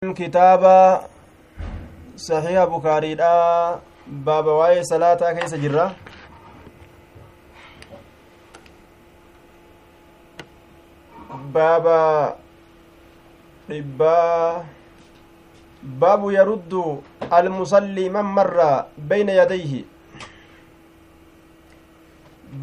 [0.00, 1.04] kitaaba
[2.16, 3.32] saxiiha bukaariidha
[4.26, 5.84] baaba waa'ee salaataa keessa jirra
[11.52, 11.98] baaba
[13.68, 14.64] dhibbaa
[16.00, 16.84] baabu yaruddu
[17.38, 19.84] almusallii man marra bayna yadayhi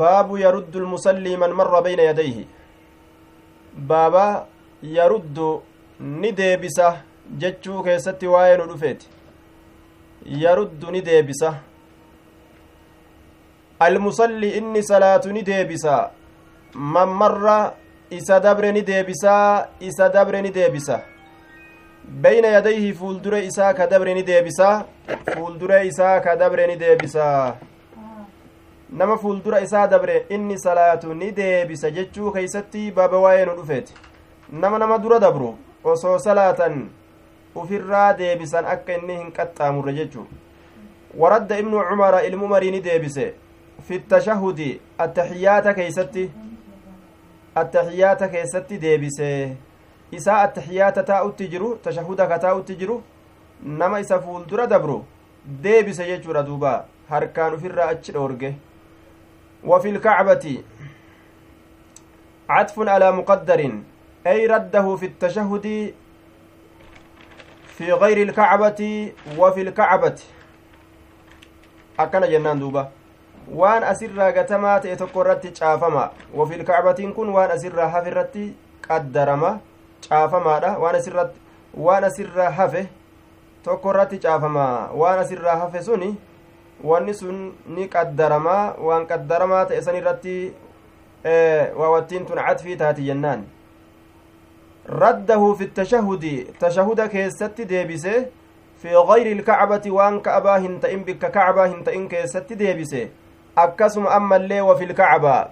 [0.02, 2.48] baabu yaruddu almusallii man marra bayna yadayhi
[3.94, 4.26] baaba
[4.82, 5.52] yaruddu
[6.00, 7.06] ni deebisa
[7.38, 9.08] jechuu keessatti waa'ee nu dhufeeti.
[10.26, 11.54] Yaruddu ni deebisa.
[13.80, 16.10] Almusalli inni salaatu ni deebisa.
[16.74, 17.74] Mammarra
[18.10, 21.02] isa dabre ni deebisaa isa dabre ni deebisa.
[22.22, 24.86] Beyna yadayhi fuuldure isaa ka dabre ni deebisa.
[25.34, 27.56] Fuuldure isaa ka dabre ni deebisa.
[28.90, 33.94] Nama fuuldura isaa dabre inni salaatu ni deebisa jechuu keeysatti baaba waa'ee nu dhufeeti.
[34.52, 36.90] Nama nama dura dabru osoo salaatan
[37.62, 40.26] ufirraa deebisan akka inni hin qaxxaamurre jechuu
[41.24, 43.26] waradda ibnu cumara ilmu marii deebise
[43.88, 44.70] fi tashahudi
[45.06, 46.30] attaxiyaata keeysatti
[47.64, 49.32] attaxiyaata keessatti deebise
[50.12, 53.02] isaa attaxiyaata taa'utti jiru tashahuda ka taa'utti jiru
[53.82, 55.02] nama isa fuuldura dabru
[55.68, 56.78] deebise jechuudha duuba
[57.10, 58.56] harkaan ufirraa achi dhoorge
[59.64, 60.64] وفي الكعبة
[62.50, 63.82] عطف على مقدر
[64.28, 65.94] أي رده في التشهد
[67.78, 70.16] في غير الكعبة وفي الكعبة
[72.00, 72.88] أكن جنان دوبا
[73.48, 78.44] waan asirraa gatamaa ta'e tokko irratti caafama wafil kacbatiin kun waan asirraa hafe irratti
[78.88, 79.52] qaddarama
[80.10, 81.40] caafamaadha waan asirratti
[81.86, 82.82] waan asirraa hafe
[83.64, 84.66] tokko irratti caafama
[85.02, 86.10] waan asirraa hafe suni
[86.84, 87.38] wanni sun
[87.76, 90.36] ni qaddaramaa waan qaddaramaa ta'e san irratti
[91.80, 93.48] waawattiin tun cadfii taati jennaan
[94.88, 98.32] raddahu fi tashahudi tashahuda keessatti deebise
[98.82, 103.10] fi gayri ilkacbati waan ka'abaa hin ta'in bikka kacbaa hin ta'in keessatti deebise
[103.56, 105.50] akkasuma ammallee wafi ilkacbaa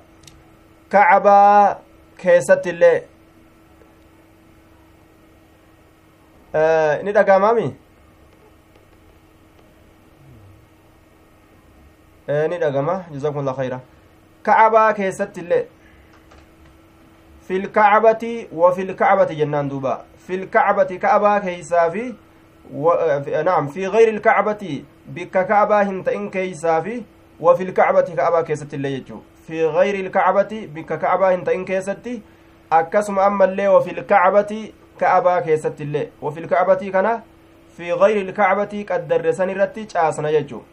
[0.89, 1.75] kacbaa
[2.17, 2.97] keessatti illee
[7.03, 7.67] ni dhagamaami
[12.49, 13.79] ni dhagama jazakum allah khayra
[14.43, 15.65] kacbaa keessatti illee
[18.83, 22.05] lkacbati jennaan duuba fi lkacbati kacbaa keeysaa fi
[23.43, 24.85] naam fi gayri lkacbati
[25.17, 27.03] bikka kacbaa hin ta'in keeysaa fi
[27.39, 32.21] wa fi lkacbati kacbaa keessatti illee jechuu fi gayri lkacbati bikka kacbaa hin ta'in keessatti
[32.79, 37.21] akkasuma ammallee wa fi lkacbati kacbaa keessatti illee wa fi lkacbati kana
[37.77, 40.63] fi gayri lkacbati qaddarre san irratti caasna jechuu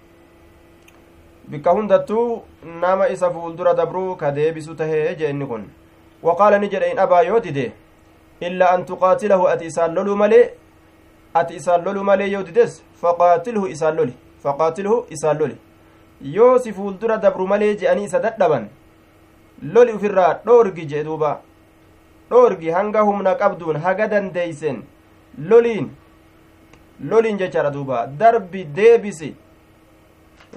[1.48, 2.42] bikka hundattuu
[2.80, 5.14] nama isa fuuldura dabruu ka deebisu tahee
[6.22, 7.64] waqaala ni jedhe in abaa yoo dide
[8.46, 10.44] illaa an tuqaatilahu ati isaan lolu malee
[11.40, 15.56] ati isaan lolu malee yoo dides faqaatilhu isaan loli faqaatilhu isaan loli
[16.36, 18.68] yoo si fuuldura dabru malee je'anii isa dadhaban
[19.74, 21.30] loli ufirraa dhoorgi jee duuba
[22.30, 24.82] dhoorgi hanga humna qabduun haga dandeeysen
[25.50, 25.88] loliin
[27.10, 29.30] loliin jechaadha duuba darbi deebisi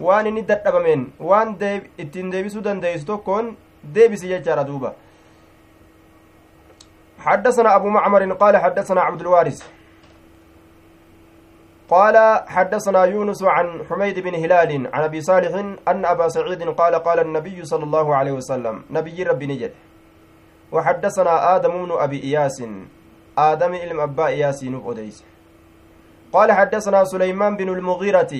[0.07, 1.55] waan inni dadhabameen waan
[2.03, 3.55] ittiin deebisuu dandeeysu tokkoon
[3.95, 4.93] deebisi jechaadha duuba
[7.25, 9.59] حدثنا أبو معمر قال حدثنا عبد الوارث.
[11.89, 12.15] قال
[12.47, 15.53] حدثنا يونس عن حميد بن هلال عن أبي صالح
[15.87, 19.73] أن أبا سعيد قال قال النبي صلى الله عليه وسلم نبي ربي نجد.
[20.71, 22.63] وحدثنا آدم بن أبي إياس
[23.37, 25.25] آدم إلم أبا إياس أديس
[26.33, 28.33] قال حدثنا سليمان بن المغيرة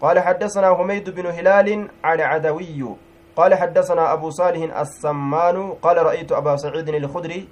[0.00, 2.96] قال حدثنا حميد بن هلال عن عدوي
[3.36, 7.48] قال حدثنا أبو صالح السمان قال رأيت أبا سعيد الخدري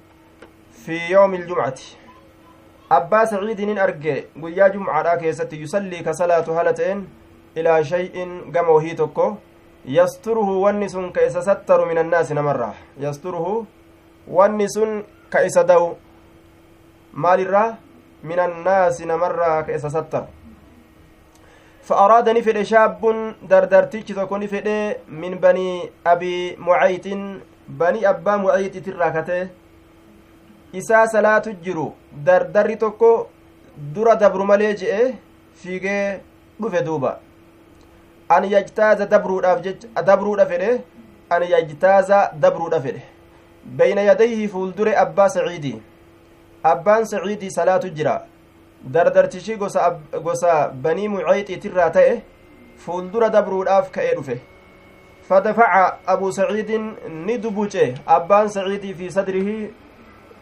[0.84, 1.80] في يوم الجمعة.
[2.92, 7.08] أبا سعيد أرجع ويا جمعة كيست يصلي كصلاة هلتين
[7.56, 8.16] إلى شيء
[8.54, 9.34] قام وهي تكو.
[9.84, 12.74] يستره ونس كيس ستر من الناس نمرة.
[13.00, 13.46] يستره
[14.28, 14.76] ونس
[15.32, 15.94] كيس دو.
[17.14, 17.74] مال
[18.24, 20.24] من الناس نمرة كيس ستر.
[21.88, 23.02] فأراد نفد شاب
[23.50, 24.68] دردرتيش تكون نفد
[25.08, 27.06] من بني أبي معيط
[27.68, 29.48] بني أبا معيط تراكته
[30.80, 31.86] isaa salaatu jiru
[32.26, 33.10] dardarri tokko
[33.94, 35.00] dura dabru malee je'e
[35.62, 36.20] fiigee
[36.60, 37.12] dhufe duuba
[38.36, 40.70] an yajtaaza dabruudhaaf jecha dabruudha fedhe
[41.36, 43.02] an yajtaaza dabruudha fedhe
[43.80, 45.76] beyna yadayhi fuuldure abbaa saciidii
[46.72, 48.16] abbaan saciidii salaatu jira
[48.96, 49.90] dardartishi gosa
[50.24, 50.56] gosa
[50.86, 52.16] banii mucayxiitirraa ta'e
[52.86, 54.36] fuuldura dabruudhaaf ka'ee dhufe
[55.28, 55.84] fadafaca
[56.14, 56.90] abuu saciidin
[57.26, 59.56] ni dubuce abbaan saciidii fi sadrihi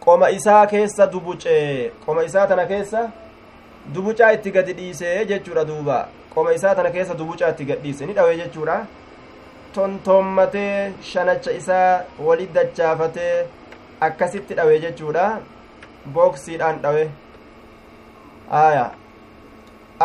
[0.04, 1.56] qoma isaa keessa dubuce
[2.06, 3.02] qoma isaa tana keessa
[3.94, 5.98] dubucaa itti gadi dhiisee jechuudha duuba
[6.34, 8.76] qoma isaa tana keessa dubucaa itti gad dhiise ni dhawe jechuudha
[9.74, 13.34] tontoommatee shanacha isaa walit dachaafatee
[14.08, 15.28] akkasitti dhawe jechuudha
[16.16, 17.04] booksiidhaan dhawe
[18.62, 18.84] aya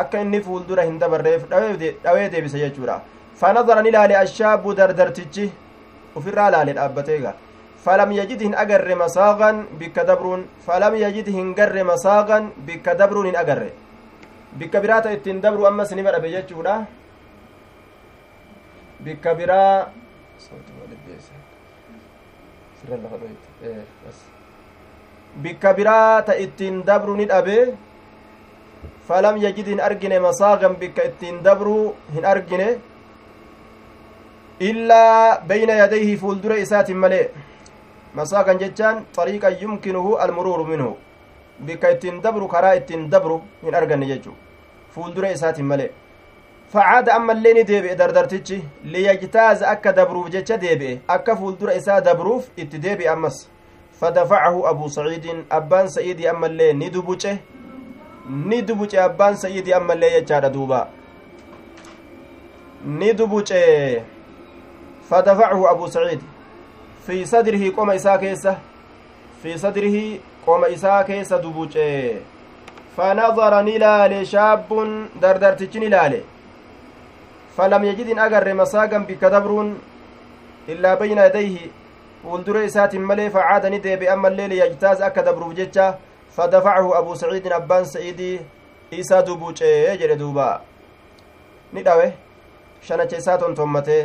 [0.04, 3.02] akka inni fuuldura hin dabarreef dhawee deebise jechuudha
[3.42, 5.52] fanadara ni ilaale ashaabu dardartichi
[6.22, 7.34] ufirraa ilaale dhaabbateega
[9.80, 13.72] bikka dabruun falam yajid hin garre masaagan bikka dabruun hin agarre
[14.60, 16.76] bikka biraa ta ittiin dabru ammas nima dhabe jechuudha
[19.06, 19.88] bikka biraa
[25.44, 27.58] bikka biraa ta ittiin dabru ni dhabe
[29.08, 32.70] falam yajid hin argine masaagan bikka ittiin dabru hin argine
[34.70, 37.26] illaa bayna yadayhi fuuldura isaatin malee
[38.18, 40.92] masaagan jechaan xariiqan yumkinuhu almuruuru minhu
[41.70, 44.32] bikka ittiin dabru karaa ittiin dabru hin arganne jechu
[44.96, 45.90] fuuldura isaatin malee
[46.74, 48.58] facaada ammallee ni deebi'e dardartichi
[48.94, 53.38] liyajtaaza akka dabruuf jecha deebi'e akka fuuldura isaa dabruuf itti deebi'e ammas
[54.00, 57.38] fadafacahu abuu saciidin abbaan sa'iidii ammallee ni dubuce
[58.50, 60.82] ni dubuce abbaan sa'iidii ammallee jechaadha duuba
[62.86, 63.62] ni dubuce
[65.10, 66.22] fadafacahu abuu saciid
[67.08, 68.54] fi sadrihi qoma isaa keessa
[69.44, 70.02] fi sadrihi
[70.46, 71.86] qoma isaa keessa dubuce
[72.98, 76.20] fanadara ni ilaale shaabbun dardartichi ni ilaale
[77.58, 79.72] falam yajid hin agarre masaagan bikka dabruun
[80.76, 81.72] illaa bayna yadayhi
[82.26, 85.90] fuuldura isaatin malee facaada ni deebi'e ammallee liyajtaaz akka dabruuf jecha
[86.38, 88.36] fadafacahu abuu saciidin abbaan sa'iidii
[89.02, 90.54] isa dubucee jedhe duuba
[91.74, 92.14] ni dhawe
[92.88, 94.02] shanacha isaa tontommatee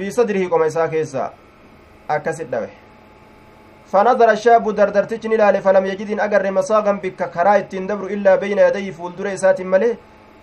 [0.00, 1.32] fi sadrihi qoma isaa keessa
[2.18, 2.70] akkasit dhawe
[3.90, 8.90] فنظر الشاب دردرتج نلال فلم يجد أجر مساغا بك كرا التين دبر إلا بين يديه
[8.90, 9.98] فولدر إسات ملي.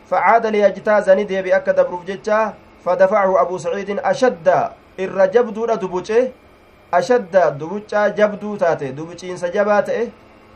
[0.10, 2.54] فعاد ليجتاز ندي بأك دبر جتشا
[2.86, 4.48] فدفعه أبو سعيد أشد
[5.00, 6.28] إر جبدو دبوچه
[6.94, 8.92] أشد دبوچا جبدو تاتي.
[8.92, 9.90] دبوچين سجبات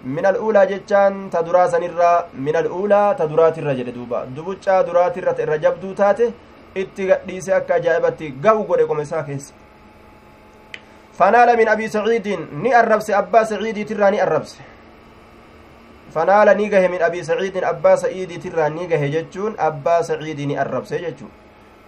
[0.04, 4.20] من الأولى جتشان تدرا سنرا من الأولى تدرات الرجل دوبا.
[4.36, 6.28] دبوچا درات الرت إر جبدو تاتي.
[6.76, 9.54] Itti gadhiise akka ajaa'ibatti gahu godhe qoma isaa keessa
[11.18, 14.58] fanaala min abii saciidin ni arrabse abbaa saciidiitirraa ni arrabse
[16.14, 21.00] fanaala ni gahe min abii saciidin abbaa saciidiitirraa ni gahe jechuun abbaa saciidii ni arrabse
[21.00, 21.30] jechuu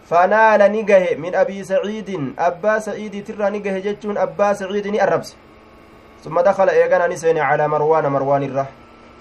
[0.09, 5.35] fanaala ni gahe min abii saciidin abbaa saciidiitirraa ni gahe jechuun abbaa saciidii ni arrabse
[6.23, 8.67] ثم دخل إيغانا نسين على مروان مروان الره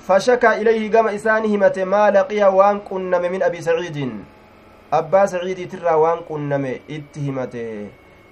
[0.09, 3.99] فشكى إليه قام إسانه مت ما لقي وان كنم من أبي سعيد
[5.01, 7.67] abbaa saciidiitirraa waan qunname itti himate.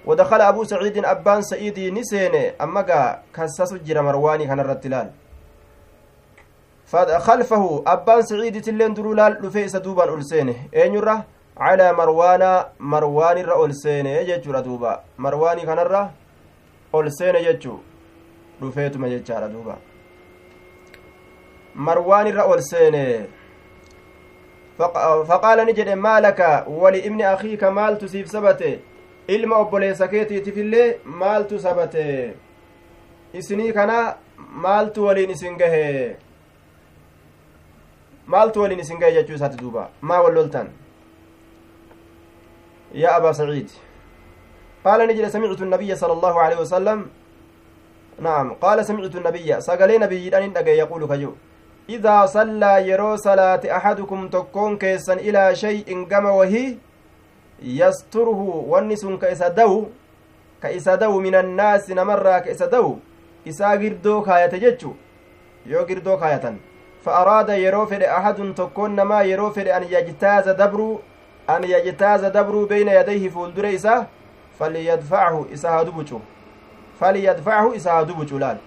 [0.05, 2.81] ودخل أبو سعيد أبان سعيد نسين أما
[3.33, 5.11] كسس جرى مرواني كان الرتلال
[6.85, 11.23] فخلفه أبان سعيد تلين درولال لفيس دوبا ألسينه أين يرى
[11.57, 12.43] على مروان
[12.79, 16.11] مروان الرا ألسينه يججر دوبا مرواني كان الرا
[16.95, 17.77] ألسينه يججو
[18.61, 19.75] لفيتما يججار دوبا
[21.75, 23.27] مروان الرا ألسينه
[25.27, 28.79] فقال نجد ما لك ولابن أخيك مال تسيف سبته
[29.27, 32.33] ilma obboleessa keetiitiif illee maaltu sabate
[33.33, 33.97] isinii kana
[34.65, 36.17] maaltu waliin isin gahe
[38.25, 40.69] maaltu waliin isin gahe jechuu isaati duuba maa wal loltan
[43.03, 43.69] yaa abaa saciid
[45.07, 46.99] ni jedhe samictu النبي صلى الله عليه وسلم
[48.19, 51.31] نعم قال سمعت النبي سقلي نبي أن يقول كجو
[51.89, 56.75] إذا صلى يرو صلاة أحدكم تكون كيسا إلى شيء قم وهي
[57.63, 59.85] يستره ونس كإسا دو
[60.63, 62.97] كإسا دو من الناس نمرة كإسا دو
[63.47, 64.91] إسا قردو كاية جتشو
[65.65, 66.55] يو قردو كاية
[67.03, 70.99] فأراد يرو فر أحد تكون نما يرو فر أن يجتاز دبرو
[71.49, 74.07] أن يجتاز دبرو بين يديه فولدر إسا
[74.59, 76.19] فليدفعه إسا هدبچو
[76.99, 78.57] فليدفعه إسا هدبچو لال.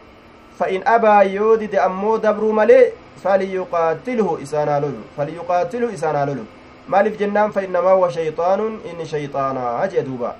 [0.59, 2.93] فإن أبى يودد أمو دبرو ملي
[3.25, 6.45] فليقاتله إسانا لولو فليقاتله إسانا لولو
[6.89, 10.35] maaliif jennaan fainnamaa huwa shayxaanun inni shayxaanaa jee duuba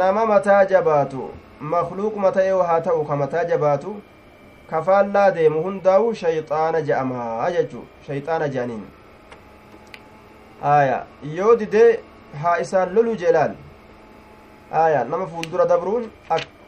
[0.00, 1.28] nama mataa jabaatu
[1.74, 3.94] makluuquma ta'e haa ta'u ka mataa jabaatu
[4.72, 8.84] kafaallaa deemu hundaa'u shayxaana je'amaa jechu shayxaana je'aniin
[10.74, 10.98] aya
[11.38, 11.88] yoo didee
[12.42, 13.56] haa isaan lolu jeelaal
[14.84, 16.10] aya nama fuuldura dabruun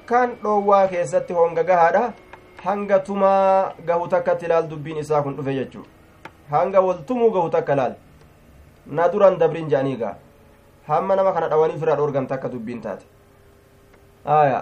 [0.07, 2.03] akkaan dhoowwaa keessatti honga gahaadha
[2.65, 5.83] hanga tumaa gahu takkatti ilaal dubbiin isaa kun dhufe jechu
[6.51, 7.95] hanga waltumuu gahu takka laal
[8.99, 10.15] na duran dabrin jedhaniigaa
[10.91, 13.05] hamma nama kana dhawanii firaa dhoorgan takka dubbiin taate
[14.37, 14.61] aya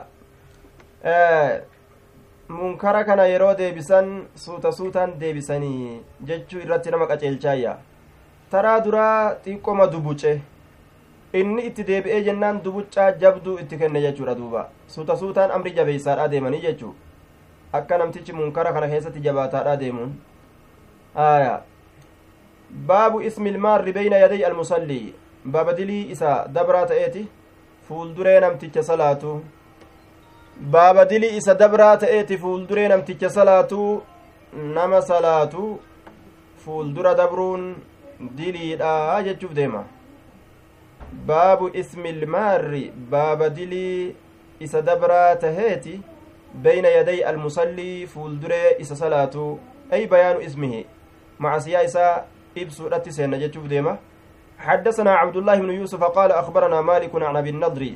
[2.49, 4.11] munkara kana yeroo deebisan
[4.47, 7.77] suuta suutaan deebisanii jechuu irratti nama qaceelchaayya
[8.57, 10.35] taraa duraa xiqqoma dubuce
[11.41, 14.63] inni itti deebi'ee jennaan dubuccaa jabduu itti kenne jechuudha duuba
[14.95, 16.95] suuta suutaan amri jabeeysaadha deemanii jechuu
[17.79, 20.13] akka namtichi munkara kana keessatti jabaataadha deemuun
[21.29, 21.55] aya
[22.91, 25.15] baabu ismi ilmaarri beyna yaday almusallii
[25.57, 27.25] baaba dilii isa dabraa ta'eeti
[27.89, 29.33] fuulduree namticha salaatu
[30.77, 33.81] baaba dilii isa dabraa ta'eeti fuulduree namticha salaatu
[34.79, 35.67] nama salaatu
[36.65, 37.67] fuuldura dabruun
[38.39, 38.95] diliidha
[39.27, 39.85] jechuuf deema
[41.27, 44.15] baabu ismi ilmaarri baaba dilii
[44.61, 46.01] isa dabraa taheeti
[46.55, 49.59] beyna yaday almusallii fuulduree isa salaatu
[49.91, 50.87] ay bayaanu ismihi
[51.39, 53.99] macasiyaa isaa ibsuudhatti seenna jechuuf deema
[54.59, 57.93] حدثنا عبد الله بن يوسف قال أخبرنا مالك عن أبي النضر.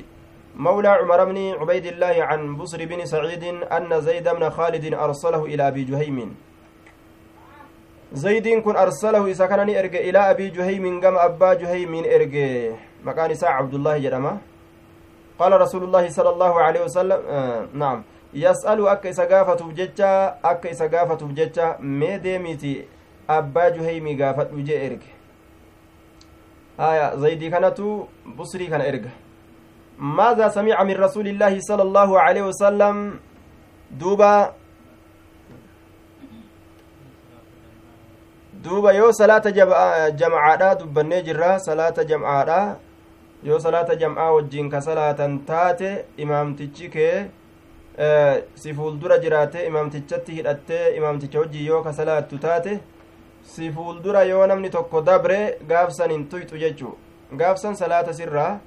[0.55, 5.67] مولى عمر بن عبيد الله عن بصر بن سعيد أن زيد بن خالد أرسله إلى
[5.67, 6.35] أبي جهيم.
[8.13, 12.88] زيد كن أرسله إذا كان إلى أبي جهيم قام أبا جهيم إرجع.
[13.05, 14.37] مكان ساعة عبد الله جرمه
[15.39, 18.03] قال رسول الله صلى الله عليه وسلم آه نعم.
[18.33, 20.11] يسأل أكا إسا قافة بججة
[20.43, 22.85] أكا إسا قافة بججة مي ديميتي؟
[23.29, 25.11] أبا جهيمي قافة بجي إرجع
[26.79, 27.79] آية زيدي كانت
[28.37, 29.09] بصري كان إرجع
[29.99, 33.19] ماذا سمع من رسول الله صلى الله عليه وسلم؟
[33.91, 34.53] دوبا
[38.63, 39.51] duuba yoo salaata
[40.11, 42.75] jamcaadha dubbannee jirra salaata jamcaadha
[43.43, 47.25] yoo salaata jam'aa wajjiin ka salaatan taate imaamtichi kee
[48.55, 52.79] si fuuldura jiraate imaamtichatti hidhattee imaamticha wajjii yoo ka salaattu taate
[53.53, 56.93] si fuuldura yoo namni tokko dabre gaafsan hin tuyxu jechuu.
[57.37, 58.59] Gaafsan salaata sirraa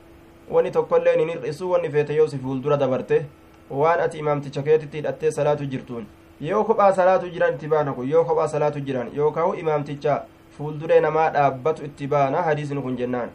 [0.50, 3.22] wani tokkoilleen hin hir'isu wanni feete yoo si fuuldura dabarte
[3.70, 6.06] waan ati imaamticha keetitti hidhattee salaatu jirtuun.
[6.40, 10.22] Yoo kophaa salaatu jiran itti baana kun yoo kophaa salaatu jiran yookaan imaamticha
[10.58, 13.30] fuulduree namaa dhaabbatu itti baana hadiisni kun jennaan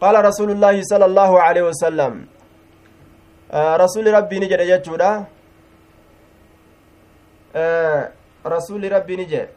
[0.00, 2.26] allaahu aleyhi wasalam
[3.82, 5.26] rasuuli rabbii ni jedhe jechuudha
[8.44, 9.48] rasuuli rabbii ni jedhe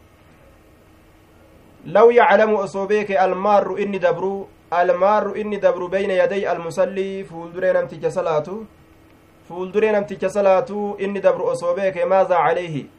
[1.86, 8.12] law yaclamu osoo beeke almaarru inni dabru almaarru inni dabru beyna yaday almusallii fuulduree namticha
[8.12, 8.56] salaatu
[9.48, 12.90] fuulduree namticha salaatu inni dabru osoo beeke maazaa calayhi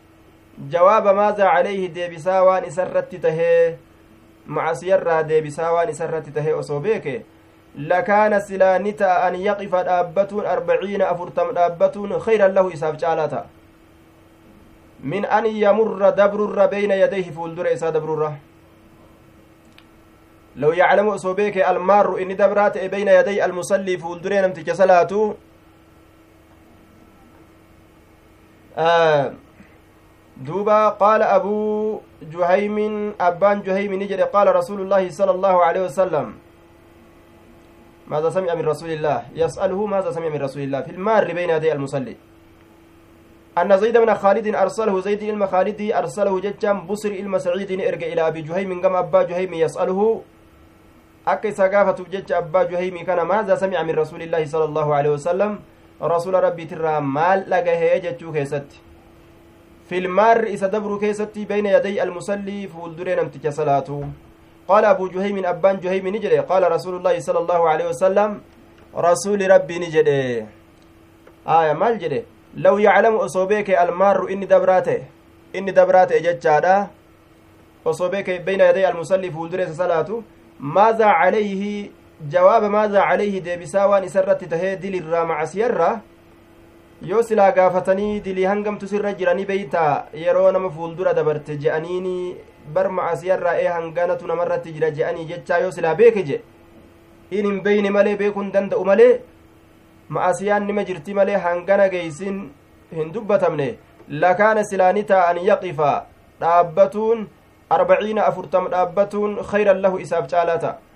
[0.74, 3.76] jawaaba maazaa calayhi deebisaa waan isarratti tahee
[4.56, 7.14] macasiyarraa deebisaa waan isarratti tahee osoo beeke
[7.92, 13.46] lakaana silaa ni ta'a an yaqifa dhaabbatuun arbaciina afurtam dhaabbatuun khayran lahu isaaf caalaa ta'a
[15.12, 18.32] min an yamurra dabrurra beyna yadayhi fuuldura isaa dabrurra
[20.58, 25.34] لو يعلم أصوبيك المار إني دبرات بين يدي المصلي فولدرين امتك صلاته
[28.78, 29.32] آه
[30.36, 32.76] دوبا قال أبو جهيم
[33.20, 34.22] أبان جهيم نجري.
[34.22, 36.26] قال رسول الله صلى الله عليه وسلم
[38.08, 41.72] ماذا سمع من رسول الله؟ يسأله ماذا سمع من رسول الله؟ في المار بين يدي
[41.72, 42.16] المصلي.
[43.58, 45.00] أن زيد بن خالد أرسله.
[45.00, 48.82] زيد إلما خالد أرسله ججام بصر إلما سعيد إرجع إلى أبي جهيم.
[48.82, 50.22] قام أبا جهيم يسأله
[51.28, 55.58] isa gaafatuuf jecha abbaa juhaymi kana maaza samica min rasuulillaahi sala allaahu alehi wasalam
[56.00, 58.87] rasuula rabbiitirraa maal dhagahee jechuu keessatti filmaarri isa
[62.04, 63.98] almusallii fuulduree namticha salaatu
[64.68, 68.40] qaala abuu juhaymin abbaan juhaymi ni jedhe qaala rasuulullaahi sala allaahu alehi wasalam
[69.06, 70.18] rasuuli rabbii ni jedhe
[71.58, 72.20] aya maal jedhe
[72.64, 75.00] law yaclamu osoo beeke almaarru inni dabraa ta'e
[75.60, 76.74] inni dabraa ta'e jechaadha
[77.84, 80.22] osoo beeke beyna yaday almusallii fuulduree isa salaatu
[80.76, 81.72] maadaa calayhi
[82.34, 85.90] jawaaba maadaa calayhi deebisaa waan isarratti tahee dilirraa macasiyarra
[87.02, 92.36] yoo silaa gaafatanii dilii hangamtu sirra jiranii beeytaa yeroo nama fuuldura dabarte je'aniini
[92.74, 96.40] bar macasiyarraa ee hanganatu namarratti jira je'anii jechaa yoo silaa beeke je
[97.30, 99.12] in hin beyne malee beekun danda'u malee
[100.16, 102.42] ma'asiyaan nima jirti malee hangana geeysin
[102.98, 103.68] hin dubbatamne
[104.24, 105.92] lakaana silaani taa'an yaqifa
[106.40, 107.26] dhaabbatuun
[107.78, 110.87] arbaciina afurtam dhaabbatuun khayran lahu isaaf caalaata arbaciina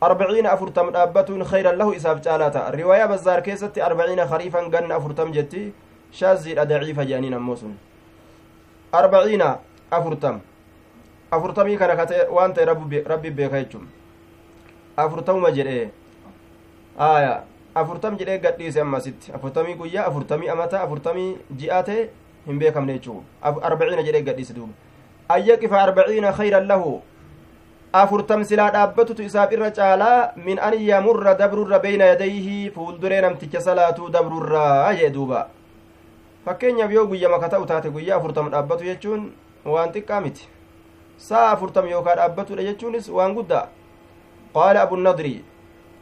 [0.00, 5.72] khayran lahu isaaf caalaata riwaayaa bazzaar keessatti arbaciina khariifan ganna afurtam jetti
[6.12, 7.74] shaaziidha daciifa jedhaniin ammoo sun
[8.92, 9.58] arbaciina
[9.90, 10.40] afurtam
[11.30, 13.86] afurtamii kana kate waan ta'e rabbi beeka jechum
[14.96, 15.90] afurtamuma jedhe
[16.98, 22.08] aya afurtam jedhee gadhiise ammasitti afurtamii guyyaa afurtamii amata afurtamii ji'a ta'e
[22.46, 24.72] hin beekamne jechuu arbaciina jedhee gadhiise duuba
[25.28, 27.00] an yaqifa arbaciina khayran lahu
[27.92, 34.10] afurtam silaa dhaabbatutu isaaf irra caalaa min an yamurra dabrurra beyna yadayhi fuulduree namticha salaatuu
[34.10, 35.48] dabrurraa jee duuba.
[36.44, 39.32] Fakkeenyaaf yoo guyyama ka ta'u taate guyyaa afurtama dhaabbatu jechuun
[39.64, 40.48] waan xiqqaa miti.
[41.16, 43.66] Saa afurtama yookaa dhaabbatudha jechuunis waan guddaa.
[44.54, 45.44] Qaala abunnadri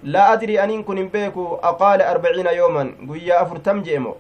[0.05, 4.17] laa adrii aniin kun hin beeku aqaala arbaciina yooman guyyaa afurtam je'emo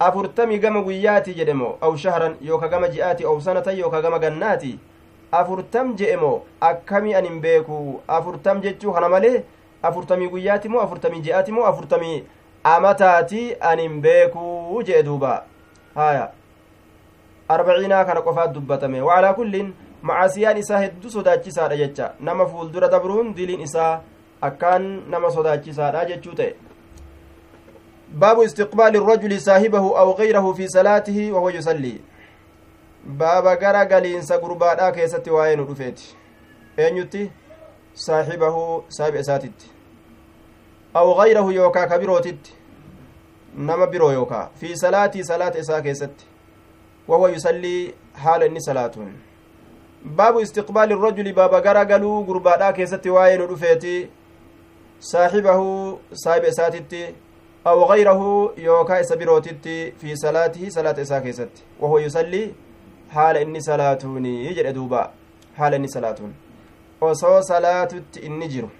[0.00, 4.78] afurtami gama guyyaati jedhemo aw shahran yooka gama ji'aati aw sanatan yooka gama gannaati
[5.32, 6.42] afurtam je'e moo?
[6.60, 8.00] Akkamii an hin beeku.
[8.08, 9.42] Afurtam jechuu kana malee
[9.82, 12.22] afurtamii guyyaati moo afurtamii je'aati moo afurtamii
[12.64, 15.44] amataati an hin beekuu je'e duuba.
[15.94, 16.30] Haya
[17.48, 19.00] arbaciinaa kana qofaat dubbatame.
[19.00, 19.72] Waalaa kulliin
[20.02, 22.12] macaasiyaan isaa hedduu sodaachisaadha jecha.
[22.20, 24.00] Nama fuuldura dabruun diliin isaa
[24.42, 26.54] akkaan nama sodaachisaadha jechuu ta'e.
[28.22, 32.00] Baabu istiqbaali irrajuli saahibahu aw gayrahu fi salaatihi wahuwa yusallii
[33.06, 36.16] baaba gara galiinsa gurbaadhaa keessatti waa'ee nu dhufeeti.
[36.78, 37.30] Eenyutti?
[37.94, 39.70] Saaxibahu saahiba isaatitti.
[40.94, 42.54] Aw gayrahu yookaa ka birootitti?
[43.56, 44.50] Nama biroo yookaa.
[44.54, 46.26] Fi salaatii salaata isaa keessatti.
[47.08, 49.12] Wahuwa yusallii haala inni salaatuun.
[50.04, 54.08] Baabu istiqbaali irrajuli baaba gara galuu gurbaadhaa keessatti waa'ee nu dhufeeti.
[54.98, 57.04] Saaxibahu saahiba isaatitti.
[57.64, 61.62] Aw gayrahu yookaa isa birootitti fi salaatihi salaata isaa keessatti.
[61.80, 62.54] Wahuwa yusallii
[63.14, 65.00] haala inni salaatuuni jedhe duuba
[65.58, 66.32] haala inni salaatuun
[67.08, 68.70] osoo salaatutti inni jiru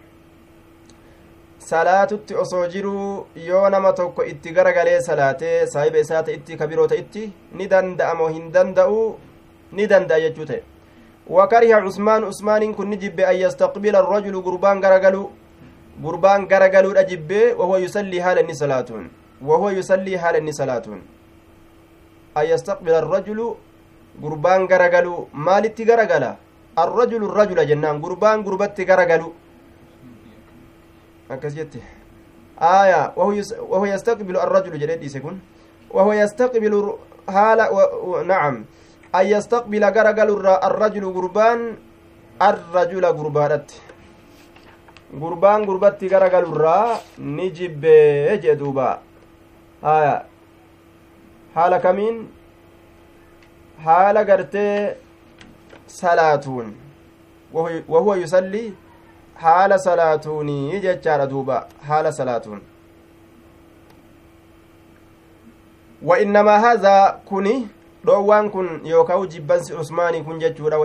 [1.70, 7.22] salaatutti osoo jiruu yoo nama tokko itti garagalee salaatee saahiba isaa ta'itti ka biroo ta'itti
[7.58, 9.00] ni danda'amo hin danda'u
[9.78, 10.62] ni danda'a jechuu ta'e
[11.36, 15.22] wakariha cusmaan usmaaniin kun ni jibbe an yastaqbila arrajulu gurbaan garagalu
[16.04, 19.04] gurbaan garagaluudha jibbee wahuwa yusallii haala inni salaatuun
[19.50, 21.00] wahuwa yusallii haala inni salaatuun
[22.34, 22.46] an
[24.20, 26.36] gurbaan garagalu maalitti garagala
[26.76, 29.32] arrajulu rajula jennaan gurbaan gurbatti garagalu
[31.28, 31.80] akkas jette
[32.58, 35.40] aya wahuwa yastaqbilu arrajulu jedhe dhiise kun
[35.90, 37.68] wahuwa yastaqbilu haala
[38.26, 38.64] nacam
[39.12, 41.76] an yastaqbila garagalurraa arrajulu gurbaan
[42.40, 43.80] arrajula gurbaadhatti
[45.22, 49.00] gurbaan gurbatti garagalurraa ni jibbee jee duuba
[49.82, 50.24] aya
[51.54, 52.28] haala kamiin
[53.84, 54.96] haala gartee
[55.86, 56.74] salaatuun
[57.88, 58.74] wahuwa yusallii
[59.34, 62.60] haala salaatuunii jechaadha duuba haala salaatuun
[66.02, 67.66] وإنما هذا كني
[68.04, 70.78] dhoowwaan kun yookaan jibbansi usmaanii kun jechuudha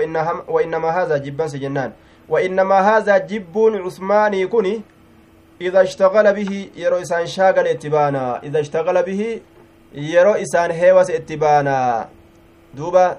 [0.47, 1.91] وإنما هذا jibbansi jennaan
[2.29, 4.81] وإنما هذا جبون عثماني كني
[5.61, 9.41] إذا اشتغل به يرو إسان شاغل اتبانا إذا اشتغل به
[9.93, 12.09] يرو إسان هيوس اتبانا
[12.75, 13.17] duuba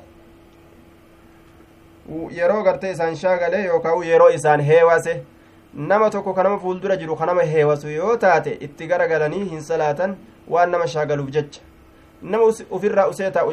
[2.30, 5.22] yeroo gartee isaan shaagalee yookaan yeroo isaan heewase
[5.74, 10.16] nama tokko kanama fuuldura jiru kanama heewasu yoo taate itti garagalanii hin salaatan
[10.48, 11.60] waan nama shaagaluuf jecha.
[12.22, 13.52] Nama ufirraa usee taa'u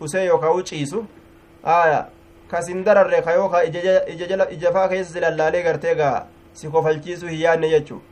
[0.00, 1.04] usee yookaan ciisu
[1.62, 2.06] aya
[2.48, 3.66] kasin dararre ka yookaan
[4.50, 8.02] ijafaa keessa silallaalee gartee gaa si kofalchiisuu hin yaadne jechuu.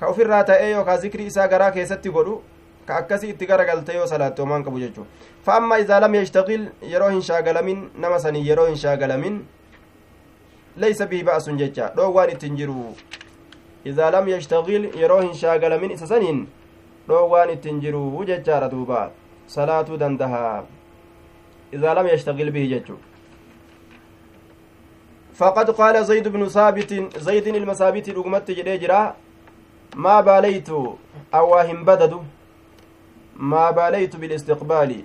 [0.00, 2.42] Ka ufirraa ta'ee yookaan zikrii isaa garaa keessatti godhu
[2.90, 5.06] ka akkasii itti garagalte yoo salaatte homaan qabu jechuu
[5.48, 9.36] fa amma idaa lam yashtaqil yeroo hin shaagalamin nama sanii yeroo hin shaagalamin
[10.84, 12.86] leysa bihi ba'asun jecha dhoowwaan ittin jiru
[13.92, 16.40] idaa lam yashtaqil yeroo hin shaagalamin isa saniin
[17.12, 19.04] dhoowwaan ittin jiru jechaadha duuba
[19.58, 20.42] salaatuu dandaha
[21.78, 22.98] idaa lam yashtaqil bihi jechuu
[25.40, 29.02] فقد قال زيد بن ثابت زيد المثابت رغمت جديجرا
[29.96, 30.68] ما باليت
[31.34, 32.22] أواهم بددوا
[33.40, 35.04] maa baalaytu bilistiqbaali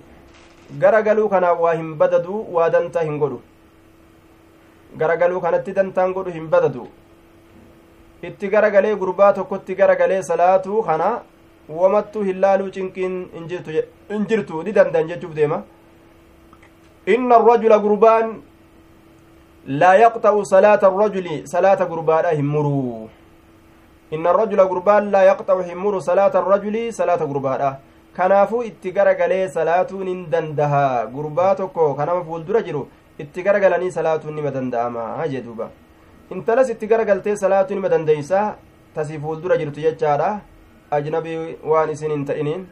[0.81, 3.39] garagaluu kanaaf waa hin badadu waa dantaa hin godhu
[5.03, 6.87] garagaluu kanatti dantaan godhu hin badadu
[8.29, 11.09] itti garagalee gurbaa tokkotti garagalee salaatuu kana
[11.69, 15.63] wamattuu hin laaluu cinqiin hin jirtu ni dandan jechuuf deema
[17.15, 18.35] inna arrajula gurbaan
[19.81, 23.09] laa yaqxa'u salaata arrajuli salaata gurbaadha hin muruu
[24.11, 27.69] inna arrajula gurbaan laa yaqxa'u hin muru salaata arrajuli salaata gurbaadha
[28.17, 30.83] kanaafuu itti garagalee salaatuun hin dandaha
[31.15, 32.87] gurbaa tokko kanama fuuldura jiru
[33.23, 35.69] itti garagalanii salaatuun nima danda'ama jee duuba
[36.35, 38.41] intalas itti garagaltee salaatuu nima dandeeysa
[38.95, 40.29] tasi fuuldura jirtu jechaadha
[40.97, 41.39] ajnabii
[41.71, 42.65] waan isin hin ta'iniin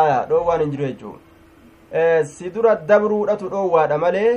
[0.00, 1.16] aya dhoowwaan hin jiru jechuu
[2.34, 4.32] si dura dabruudhatu dhoowwaadha malee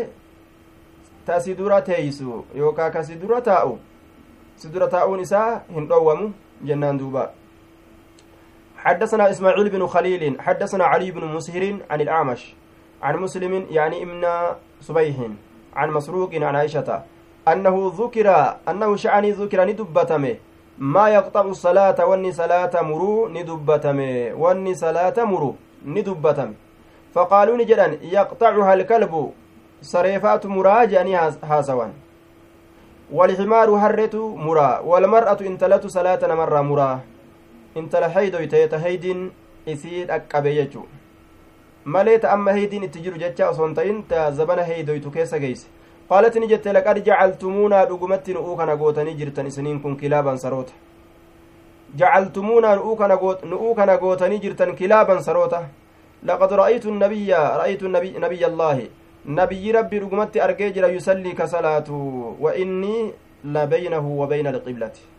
[1.25, 3.77] ta si dura teeysu yookaa ka si dura taa'u
[4.55, 6.33] si dura taa'uun isaa hin dhoowwamu
[6.69, 7.29] jennaan duuba
[8.81, 12.41] حدثنا إسماعيل بن خليل حدثنا علي بن مسهر عن الأعمش
[13.03, 14.23] عن مسلم يعني ابن
[14.81, 15.15] صبيح
[15.75, 17.03] عن مسروق عن عائشة
[17.47, 18.27] أنه ذكر
[18.69, 20.35] أنه شعني ذكر ندبتمه
[20.77, 25.55] ما يقطع الصلاة واني صلاة مرو ندبتمه واني صلاة مرو
[27.57, 29.33] ni jedhan yaqxacuha alkalbu
[29.81, 31.15] sareefaatu muraa jedhanii
[31.49, 31.91] haasawan
[33.11, 36.99] walximaaru harretu muraa walmar'atu intalatu salaata namarraa muraa
[37.75, 39.29] intala heydoyte ta heydiin
[39.65, 40.85] isii dhaqqabe jechuu
[41.85, 45.67] malee ta amma heydiin itti jiru jecha osoon ta'in ta zabana heydoytu keessa geeyse
[46.09, 50.73] qaalat ni jette laqad jacaltumuunaa dhugumatti nu'uu kana gootanii jirtan isiniin kun kilaaban saroota
[51.97, 55.63] jacaltumuunaa nu'uu kana gootanii jirtan kilaaban saroota
[56.23, 58.89] laqad ra'aytu nabiyya ra'aytu nabiyya allaahi
[59.25, 63.13] nabiyyi rabbii dhugumatti argee jira yusallii ka salaatu wa innii
[63.45, 65.10] labaynahu wa bayna alqiblati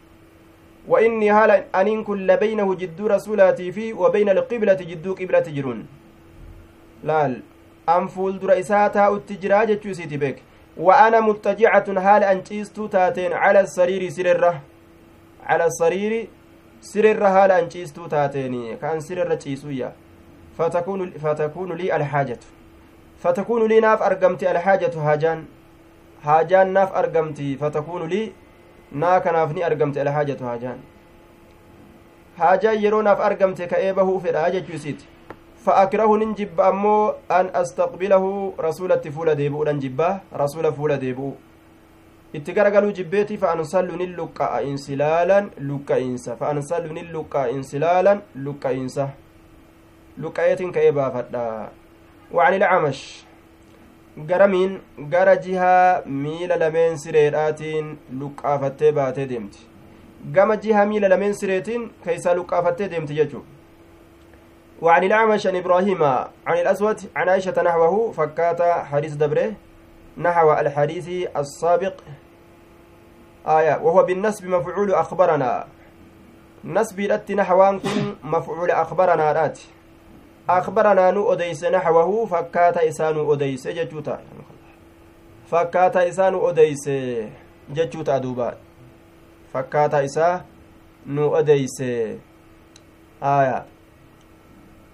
[3.09, 5.87] rasulaatii fi wa bayna alqiblati jidduu qiblati jirun
[7.05, 7.37] laal
[7.87, 10.43] an fuuldura isaa taa'utti jiraa jechuu isiiti beek
[10.77, 14.53] wa ana muxtajicatun haala an ciistuu taateen cala sariiri sirerra
[15.49, 16.29] cala sariiri
[16.81, 19.93] sirerra haala an ciistuu taateen ka an sirerra ciisuyya
[20.57, 22.47] fatakuunu lii alhaajatu
[23.23, 25.45] fatakuunu lii naaf argamti alhaajatu haajaan
[26.25, 28.33] haajaan naaf argamti fatakuunu lii
[28.92, 30.80] naa kanaaf ni argamte alhaajatu haajaan
[32.40, 35.06] haajaan yeroo naaf argamte ka'ee bahuu fedha jechuu isiiti
[35.68, 41.32] فأكره ننجب أمو أن أستقبله رسولة فولة ديبو ننجبه رسول فولة ديبو
[42.34, 49.06] itti garagaluu jibbeeti fa'ansallu nin luqqa'a insilaalan luqqa'insa fa'ansallu nin luqqa'a insilaalan luqqa'insa
[50.20, 51.72] luqqa'eetin ka'ee baafadha
[52.32, 53.00] وعن العمش
[54.17, 59.67] garamiin gara jihaa miila lameen sireedhaatiin luqqaafattee baatee deemti
[60.33, 63.45] gama jihaa miila lameen sireetiin keeysaa luqqaafattee deemti jechuu
[64.83, 66.03] وعن الأعمش عن إبراهيم
[66.47, 69.55] عن الأسود عن عائشة نحوه فكات حديث دبره
[70.19, 71.95] نحو الحديث السابق
[73.47, 75.67] آية وهو بالنسب مفعول أخبرنا
[76.65, 79.59] نسب رت نحوان كن مفعول أخبرنا رات
[80.49, 84.21] أخبرنا نو أديس نحوه فكات إسانو أديس ججوتا
[85.51, 86.89] فكات إسانو أديس
[87.71, 88.55] ججوتا دوبا.
[89.55, 90.45] فكات إسا
[91.07, 91.81] نو أديس
[93.23, 93.65] آية.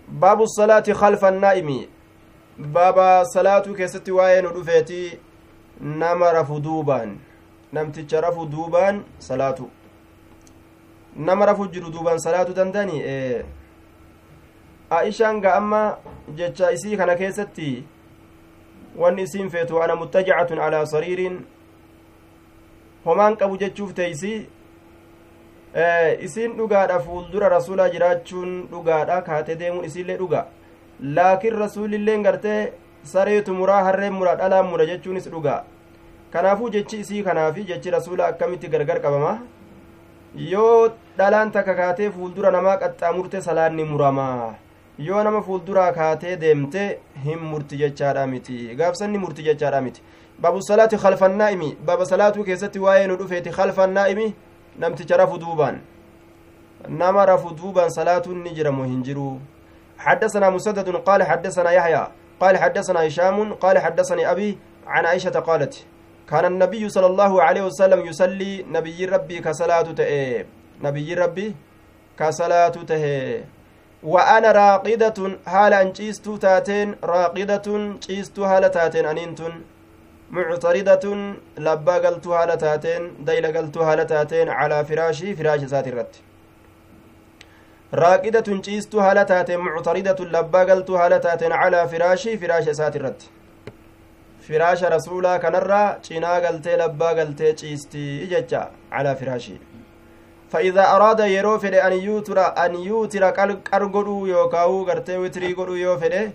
[0.09, 1.87] باب الصلاة خلف النائم.
[2.59, 5.19] بابا صلاة كيستي واين ودفيتي
[5.81, 7.19] نما رفو دوبان.
[7.73, 9.71] namticha rafu duubaan salaatu
[11.17, 13.03] nama rafu jiru duubaan salaatu dandani
[14.91, 15.81] aishaan ga amma
[16.41, 17.71] jecha isii kana keessatti
[18.97, 21.37] wanni isiin feetu ana muttajacatun alaa sariiriin
[23.07, 24.35] homaan qabu jechuuf teeysi
[26.27, 30.47] isiin dhugaadha fuuldura rasulaa jiraachuun dhugaadha kaate deemuun isiillee dhuga.
[31.17, 32.73] Laakiin rasuulilleen gartee
[33.13, 35.65] sareetu muraa harreen mura dhalaan mura jechuunis dhuga.
[36.33, 39.39] Kanaafuu jechi isii kanaafi jechi rasuula akkamitti gargar qabama?
[40.53, 44.27] Yoo dhalaan takka kaatee fuuldura namaa qaxxaamurte salaanni murama
[44.99, 50.03] yoo nama fuulduraa kaatee deemte hin murti jechaadha miti gaafsanni murti jechaadha miti
[50.41, 54.35] baabu salaati khalfannaa'imi baaba salaatuu keessatti waa'ee nu dhufeeti khalfannaa'imi
[54.79, 55.79] namticha rafu duubaan
[56.89, 59.41] nama rafu duubaan salaatuun ni jiramu hin jiru
[59.99, 62.09] حدثنا مسدد قال حدثنا يحيى
[62.41, 65.75] قال حدثنا هشام قال حدثني أبي عن عائشة قالت
[66.31, 70.45] كان النبي صلى الله عليه وسلم يصلي نبي ربي كصلاة تئ
[70.83, 71.55] نبي ربي
[72.19, 73.43] كصلاة تئ
[74.03, 77.67] وأنا راقدة حال أن جيستو تاتين راقدة
[78.07, 79.53] جيستو حال تاتين أنينتن.
[80.31, 81.05] معترضة
[81.59, 86.15] لبا قلتو حال تاتين ديل قلتو حال تاتين على فراشي فراش ذات الرت
[87.95, 93.23] راقدة جيستو حال تاتين معترضة لبا قلتو حال تاتين على فراشي فراش ذات الرت
[94.49, 98.61] firaasha rasuulaa kanarraa cinaa galtee labbaa galtee ciistii jecha
[98.93, 99.59] calaa firaashii
[100.53, 105.99] فإذا أراد يرو فدي أن يوتر أن يوتر قر godhuu yookaa'u gartee witrii godhuu yoo
[105.99, 106.33] fedhe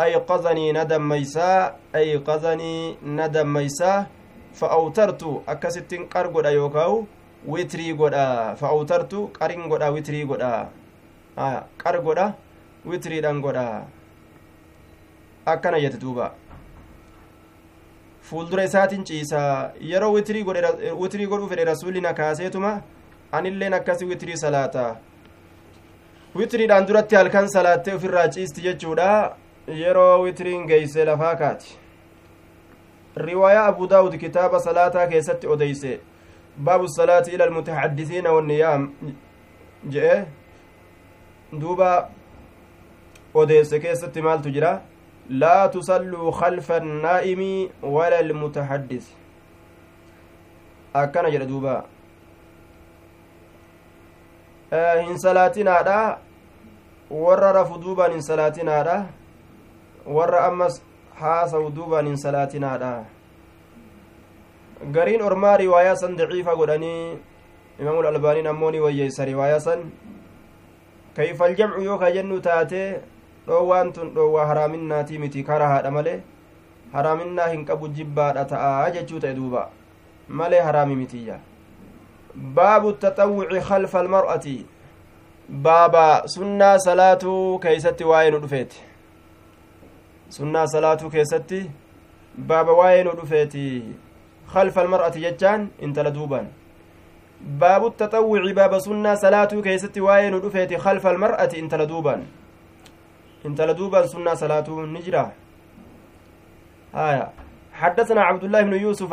[0.00, 4.06] أيقظني ندم ميسا أيقظني ندم ميسا
[4.54, 7.06] فأوترت أكست قر godha yookaa'u
[7.46, 10.68] witrii godha فأوترت qarin godha witrii godha
[11.78, 12.34] qar godha
[12.84, 13.86] witriidhan godha
[15.46, 16.34] akkana jette duuba
[18.22, 20.12] fuuldura isaatiin ciisa yeroo
[22.14, 22.82] kaaseetuma
[23.32, 24.84] anilleen akkasi witrii salaata
[26.40, 29.08] witriidhaan duratti halkan salaattee ofirraa ciisti jechuudha
[29.80, 31.78] yeroo witriin geeyse lafaa kaati
[33.26, 36.00] riwaayaa abu daawud kitaaba salaataa keessatti odeyse
[36.68, 38.88] baabu salaati ila almutaxaddisiina wanniyaam
[39.96, 40.24] jedhe
[41.60, 41.90] duuba
[43.34, 44.80] odeesse keessatti maaltu jira
[45.30, 49.04] لا تصلوا خلف النائم ولا المتحدث
[50.94, 51.84] akkana jedha duuba
[54.72, 56.18] hin salaatinaadha
[57.10, 58.96] warra rafu duubaan hin salaatinaadha
[60.06, 60.80] warra ammas
[61.20, 62.92] haasawu duubaan hin salaatinaadha
[64.96, 67.18] gariin ormaa riwaayaa san daciifa godhanii
[67.80, 69.84] imaamul albaaniin ammoo ni wayyeessa riwaayaa san
[71.16, 72.82] kayfal jamcu yoo ka jennu taate
[73.46, 76.18] dhoowwaan tun dhoowwaa haraaminaatii miti karahaadha malee
[76.92, 79.68] haraaminaa hin qabu jibbaadha ta'a jechuu ta'e duuba
[80.28, 81.38] malee haraami mitiyya
[85.48, 88.80] baaba sunnaa salaatuu keeysatti waa'ee nu dhufeeti
[90.28, 91.70] sunnaa salaatuu keessatti
[92.38, 93.64] baaba waa'ee nu dhufeeti
[94.52, 96.46] khalfa almar'ati jechaan intala duuban
[97.58, 102.26] baabu taxawwuci baaba sunnaa salaatuu keeysatti waa'ee nu dhufeeti khalfa almar'ati intala duuban
[103.44, 105.30] intala duuban sunnaa salaatuu ni jira
[106.92, 107.30] haya
[107.72, 109.12] حدثنا عبد الله بن يوسف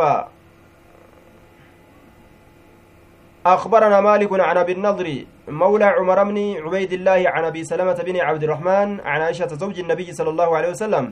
[3.46, 5.08] أخبرنا مالك عن أبي النضر
[5.48, 10.12] مولى عمر بن عبيد الله عن أبي سلمة بن عبد الرحمن عن عائشة زوج النبي
[10.14, 11.12] صلى الله عليه وسلم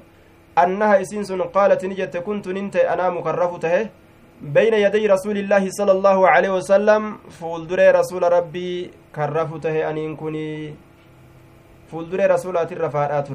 [0.63, 3.89] أنها إسنس قالت نجت كنت ننت أنا مكرفته
[4.41, 10.75] بين يدي رسول الله صلى الله عليه وسلم فولدر رسول ربي كرفته أن كني
[11.91, 13.27] فولدر رسولات الرفاءات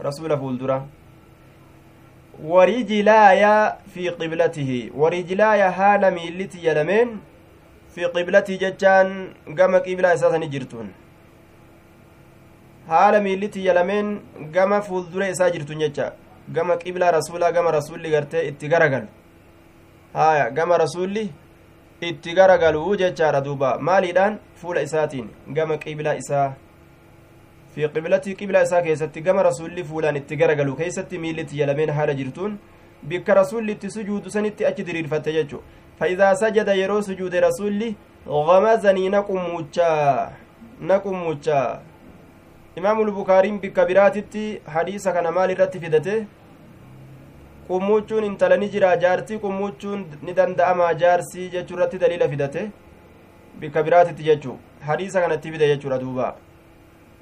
[0.00, 0.86] رسول فولدره
[2.52, 3.56] ورجلايا
[3.94, 7.08] في قبلته ورجلايا حال ميلتي يلمين
[7.94, 9.08] في قبلته ججان
[9.58, 10.88] قام قبلة أساسا جرتون
[12.88, 14.08] haala miillitti yalameen
[14.54, 16.06] gama fuuldura isaa jirtu jecha
[16.56, 19.06] gama qiblaa rasuulaa gama rasuulli gartee itti garagalu
[20.18, 21.22] haya gama rasuulli
[22.08, 26.48] itti garagalu jechaadha duuba maaliidhaan fuula isaatiin gama qiblaa isaa
[27.74, 32.58] qiblatii qiblaa isaa keessatti gama rasuulli fuulaan itti garagalu keessatti miillitti yalameen haala jirtuun
[33.08, 35.62] bikka rasuulli itti sujuudu sanitti achi diriirfatte jechu
[35.98, 40.30] faidaa sajada yeroo sujuude rasuulli gamazanii naqummuchaa
[40.80, 41.80] naqummuchaa
[42.76, 46.26] imaamul bukaariin bikka biraatitti hadiisa kana maal irratti fidate
[47.68, 52.70] qummuuchuun intala ni jira jaartii qummuuchuun ni danda'ama jaarsii jechuu irratti daliila fidate
[53.60, 55.68] bikka biraatitti jechuu hadiisa kanatti fide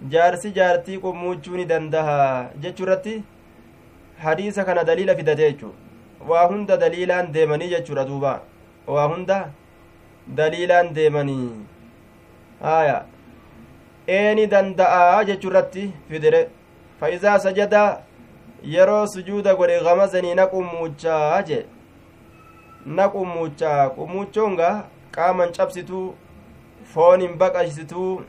[0.09, 3.23] jaarsi jaartii qummuuchuu ni dandaha jechuu irratti
[4.23, 5.75] hadiisa kana daliila fidate jechuu
[6.29, 8.41] waa hunda daliilaan deemanii jechuudha duuba
[8.87, 9.38] waa hunda
[10.41, 11.51] daliilaan deemanii
[12.62, 13.05] haya
[14.09, 16.43] eeni danda'a jechuu irratti fidire
[17.01, 17.85] fa'iizaa sajada
[18.75, 21.65] yeroo sujuuda godhe gamazanii na qummuuchaa jee
[22.87, 24.71] na qummuuchaa qummuuchoonga
[25.17, 26.07] qaaman cabsituu
[26.95, 28.23] foon hin baqaysituu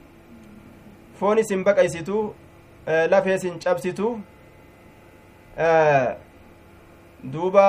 [3.13, 4.13] lafees hin cabsituu
[7.23, 7.67] duuba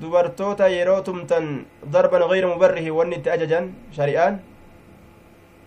[0.00, 4.38] dubartoota yeroo tumtan darban gayra mubarrihi wanni itti ajajan shari'aan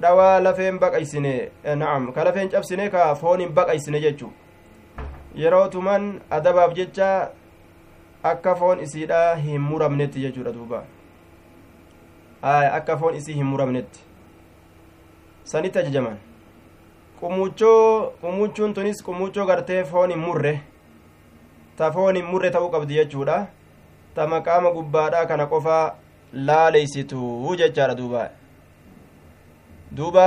[0.01, 4.31] dhawaa lafeen baqaysine na'am ka lafeen cabsine ka foon hin baqaysine jechuu
[5.35, 7.09] yeroo tuman adabaaf jecha
[8.23, 10.83] akka foon isiidha hin muramnetti jechuudha duuba
[12.51, 13.99] akka foon isii hin muramnetti
[15.43, 16.17] sanitti ajajaman
[17.23, 20.53] qumuchoo qumuchuun tunis qumuchoo gartee foon hin murre
[21.77, 23.37] ta foon hin murre ta'uu qabdi jechuudha
[24.15, 25.77] ta maqaama gubbaadha kana qofa
[26.49, 28.25] laaleysitu jechaadha duuba
[29.91, 30.25] duuba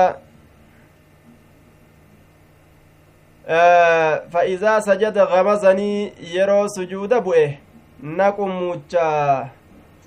[4.33, 7.47] fa'iizaa sajada gamazanii yeroo sujuuda bu'e
[8.03, 9.49] na qummuchaa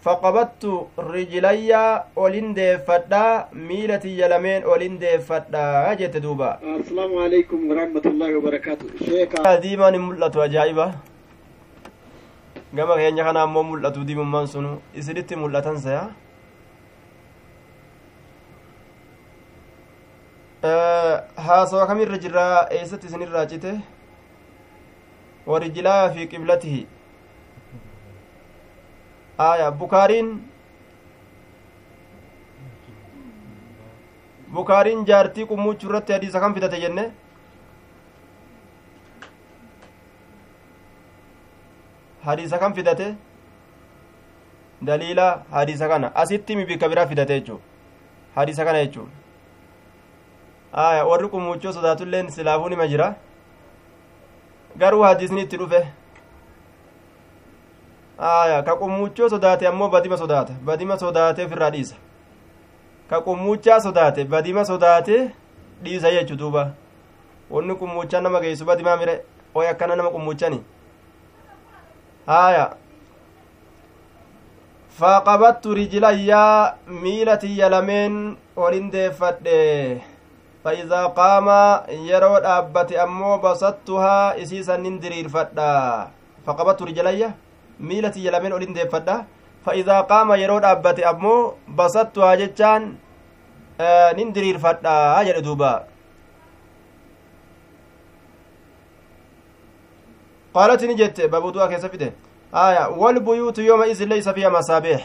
[0.05, 0.71] faqabattu
[1.13, 1.81] rijlayya
[2.25, 3.23] olin deeffadha
[3.67, 5.63] miila tiyya lameen olin deeffadha
[6.01, 10.88] jette duuba asalaamu alaikum warahmatullaahi wabarakaatu sheeka diimaan hin mul'atu ajaa'iba
[12.77, 16.03] gama keenya kana ammoo mul'atu diimummaan sunu isinitti mul'atan saya
[21.47, 23.71] haasawa kamirra jirraa eessatti isinirraa cite
[25.51, 26.81] warijilaa fi qiblatihi
[29.47, 30.30] aya bukaariin
[34.54, 37.06] bukaariin jaartii qummuuchu irratti hadiisa kan fidate jenne
[42.25, 43.08] hadiisa kan fidate
[44.82, 47.60] daliila hadiisa kana asitti mi bikka biraa fidate jechuu
[48.36, 49.08] hadiisa kana jechuu
[50.73, 53.08] aya warri qummuuchoo sodaatulleen silaafuu nima jira
[54.78, 55.82] garuu hadiisni itti dhufe
[58.19, 61.95] aya ka qummuuchoo sodaate ammoo badima sodaata badima sodaate ofirraa dhiisa
[63.10, 65.32] ka qummuuchaa sodaate badima sodaate
[65.84, 66.71] dhiisa jechu duuba
[67.49, 69.15] wanni qummuuchaa nama geessu badimaa mire
[69.55, 70.60] oy akkana nama qummuuchani
[72.27, 72.65] haya
[74.99, 80.01] faqabattu rijlayyaa miila tiyya lameen olin deeffadhe
[80.63, 81.47] فإذا قام
[81.89, 86.12] يرو dhaabbate ammoo basattuhaa isiisan nin diriirfadha
[86.45, 87.32] faqabattu rijalayya
[87.79, 89.25] miila tiyya lameen olin deeffadha.
[89.65, 92.97] فإذا قام yeroo dhaabbate ammoo basattuhaa jechaan
[94.17, 95.85] nin diriirfadha jedhe duuba.
[100.53, 102.13] قالت نجت بابودوا كيف فيده
[102.53, 105.01] آية والبيوت يومئذ ليس فيها مصابيح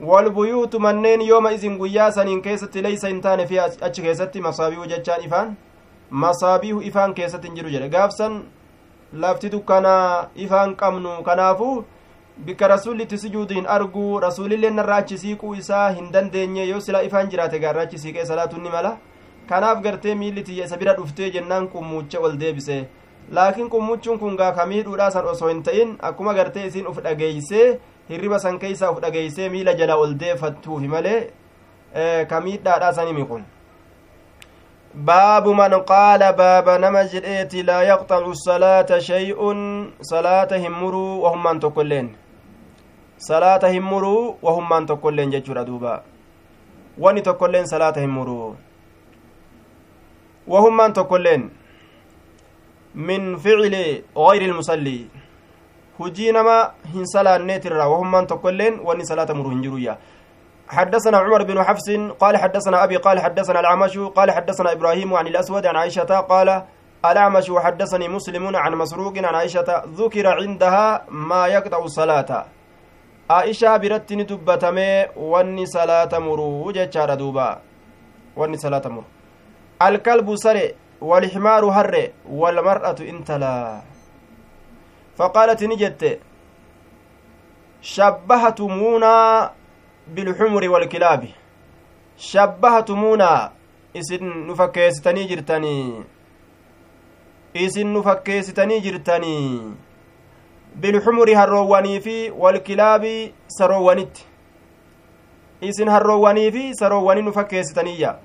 [0.00, 5.54] والبيوت منين يومئذ قيا سنين كيست ليس انتان فيها أتش كيست مصابيح جتشان إفان
[6.10, 8.28] مصابيح إفان كيست انجرو جرى قافسا
[9.12, 11.22] lafti dukkanaa ifaan qabnu.
[11.22, 11.84] Kanaafuu
[12.44, 17.58] bikka rasuullitti sujuudiin arguu rasuulillee narraa achi siiquu isaa hin dandeenye yoo sila ifaan jiraate
[17.58, 18.96] gaarra achi siiqee salaatuun ni mala.
[19.48, 22.86] Kanaaf gartee miilli tiyya isa bira dhuftee jennaan qummucha ol deebise
[23.32, 27.78] laakiin qummuchuun kun gaa kamiidhuudha san osoo hin ta'in akkuma gartee isiin uf dhageeysee
[28.10, 31.18] hirriba san keeysaa uf dhageeysee miila jala ol deeffattuufi malee
[32.28, 33.44] kamiidhaadha san himi kun
[34.96, 39.58] baabu man qaala baaba nama jedheeti laa yaqxacu salaata shay'un
[40.00, 42.08] salaata hin muruu wahummaan tokkoilleen
[43.28, 46.02] salaata hin muruu wahummaan tokkoilleen jechuudha duuba
[46.98, 48.56] wani tokkoilleen salaata hin muruu
[50.54, 51.50] wahummaan tokkoilleen
[52.94, 55.10] min ficli gayri ilmusallii
[55.98, 56.58] hujii nama
[56.94, 59.96] hin salaanneetirra wahummaan tokkoilleen wanni salaata muru hin jiruyya
[60.68, 65.66] حدثنا عمر بن حفص قال حدثنا أبي قال حدثنا الأعمش قال حدثنا إبراهيم عن الأسود
[65.66, 66.62] عن عائشة قال
[67.04, 72.44] الأعمش وحدثني مسلم عن مسروق عن عائشة ذكر عندها ما يقطع الصلاة.
[73.30, 77.58] عائشة برت ندبتمي واني صلاة مرو جتشار دوبا.
[78.36, 79.04] واني صلاة مرو.
[79.82, 83.80] الكلب سري والحمار هر والمرأة انتلا.
[85.16, 86.20] فقالت نجت
[87.82, 89.50] شبهتمونا
[90.14, 91.22] بالحمر والكلاب
[92.16, 93.52] شبهتمونا
[93.96, 96.04] isin nu fakkeessitanii jirtanii
[97.54, 99.72] isin nu fakkeessitanii jirtanii
[100.80, 104.26] bilxumuri harroowwanii fi walkilaabi saroowwanitti
[105.60, 108.16] isin harroowwanii fi saroowwanii nu fakkeessitaniyya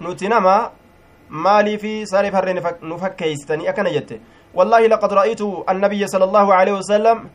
[0.00, 0.70] nuti nama
[1.28, 4.20] maalii fi sareef harree nu fakkeessitanii akkana jette
[4.54, 7.28] wallaahi laqad ra'aytu annabiyya sala allaahu aleyhi wasalam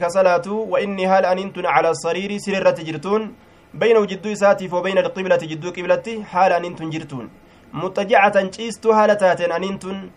[0.00, 3.34] ka salaatu wa inni haal anintun cala sariiri sirrirratti jirtuun
[3.74, 7.30] baynahu jidduu isaatiif wa bayna alqiblati jidduu qiblatti haala anintun jirtuun
[7.72, 10.10] muxajacatan ciistuu haala taateen anintun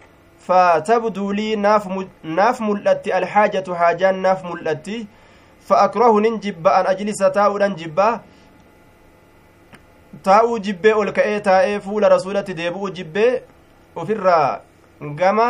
[0.48, 5.08] fatabduu lii naaf mul'atti alxaajatu haajaan naaf mul'atti
[5.68, 8.20] fa akrahu nin jibba an ajlisa taa'uudhan jibbaa
[10.24, 13.32] taa'uu jibbee ol ka'ee taa'ee fuula rasulatti deebi'uu jibbee
[13.96, 14.60] ufirraa
[15.22, 15.48] gama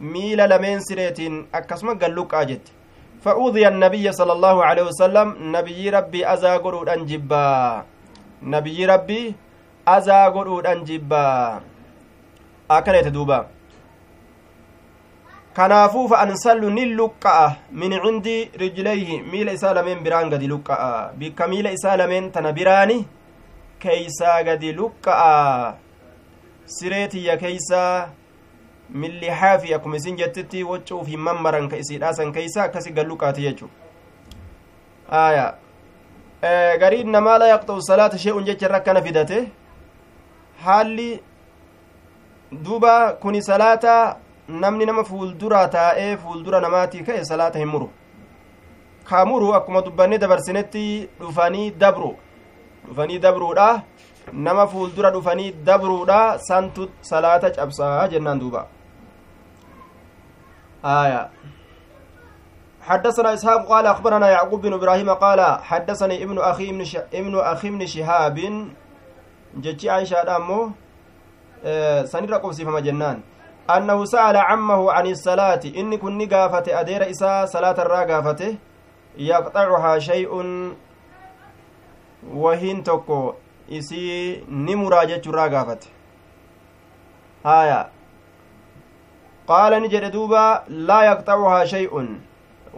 [0.00, 2.78] miila lameen sireetiin akkasuma galluqqaa jette
[3.24, 7.46] فأوذي النبي صلى الله عليه وسلم نبي ربي أزا قرود أنجبا
[8.54, 9.34] نبي ربي
[9.88, 11.26] أزا قرود أنجبا
[12.70, 13.40] أكلت دوبا
[15.58, 17.46] kanaafuu fa'ansallu nin luqqa'a
[17.80, 22.98] min cindi rijlayhi miila isaa lameen biraan gadi luqqa'a bikka miila isaa lameen tana biraani
[23.82, 25.32] keeysaa gadi luqqa'a
[26.76, 28.08] sireetiyya keeysaa
[28.90, 33.70] milli haafi akkuma isin jettitti waccuuf hin mammaran ka isiidhaasan keeysa akkasi galluqaati jechu
[35.22, 35.46] aya
[36.80, 39.36] gariin namaa la yaqxa'u salaata shee'un jecha irra akkana fidate
[40.64, 41.10] haalli
[42.52, 44.16] duba kuni salaata
[44.48, 47.90] namni nama fuulduraa taa'ee fuuldura namaatii ka'e salaata hin muru
[49.10, 50.86] kaa muru akkuma dubbanne dabarsinetti
[51.20, 52.10] dhufanii dabru
[52.86, 53.68] dhufanii dabruudha
[54.32, 58.66] nama fuuldura dhufanii dabruudha santu salaata cabsaa jennaan duuba
[60.84, 61.30] آية.
[62.82, 66.96] حدثنا إسحاق قال أخبرنا يعقوب بن إبراهيم قال حدثني ابن أخي ابن, ش...
[66.96, 68.68] ابن أخي ابن شهاب.
[69.56, 70.70] جتي عائشة أمه.
[71.64, 73.20] آه سنرى قبسي فما جنان.
[73.70, 75.60] أنه سأل عمه عن الصلاة.
[75.76, 78.36] إني كني قافة أدير إساء صلاة الرا
[79.16, 80.32] يقطعها شيء.
[82.34, 83.34] وهين تكو
[83.72, 85.88] إسي نمراجة الرا قافته
[87.46, 87.97] آية.
[91.66, 92.08] Shay'un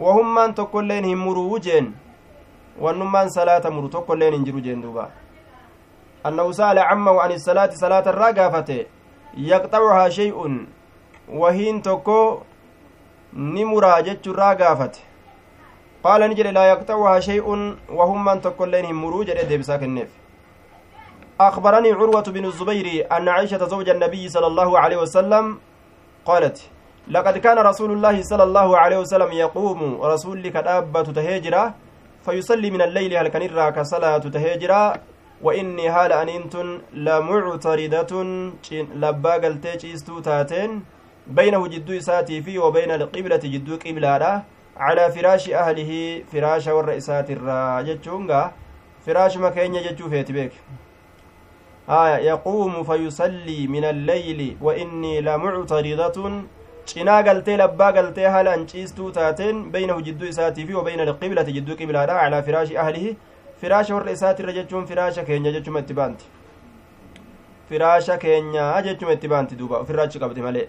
[0.03, 1.87] wahummaan tokkoilleen hin muruu jeen
[2.83, 5.09] wannummaan salaata muru tokkoilleen hin jiru jeen duuba
[6.29, 8.77] annahu sa'ala cammahu an isalaati salaata irraa gaafate
[9.49, 10.55] yaqxacuhaa shay'un
[11.41, 12.17] wahiin tokko
[13.55, 15.01] ni muraa jechuirraa gaafate
[16.05, 17.65] qaala ni jedhe laa yaqxacuhaa shay'un
[17.99, 20.09] wahummaan tokkoilleen hin muruu jedhe deebisaa kenneef
[21.41, 25.45] أخبرني عروة بن الزبير أن عائشة زوج النبي صلى الله عليه وسلم
[26.25, 26.57] قالت
[27.07, 31.73] لقد كان رسول الله صلى الله عليه وسلم يقوم رسول كدابة تهجرة
[32.25, 34.83] فيصلي من الليل هل كان كصلاة تهجرة؟
[35.41, 36.55] وإني هال أنينت
[36.93, 38.11] لمعتردة
[39.03, 40.71] لبا قلتي ciistuu taateen
[41.27, 44.43] بينه جدو إساتي في وبين القبلة جدو قبلة
[44.77, 48.51] على فراش أهله فراش والرئيسات الراجتشونغا
[49.05, 50.51] فراش مكين يجتشو فيت بيك
[51.91, 56.17] آية يقوم فيصلي من الليل وإني لمعترضة
[57.93, 63.17] galtee haala anciistuu taateen beynahu jidduu isaatii fi wabeyna alqiblati jidduu qiblaadha calaa firaashi ahlihi
[63.61, 66.25] firaasha warra isaatirra jechuun firaasha keenya jechuma itti baanti
[67.69, 70.67] firaasha keenya jechuma itti baanti duuba ofirraa achi qabdi malee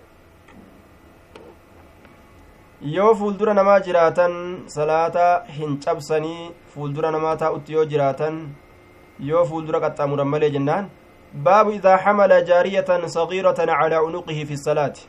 [2.96, 4.34] yoo fuuldura namaa jiraatan
[4.76, 5.26] salaata
[5.58, 8.42] hin cabsanii fuuldura namaa taa'utti yoo jiraatan
[9.30, 10.90] yoo fuuldura qaxxaamuran malee jennaan
[13.66, 15.08] calaa unuqihi fi salaati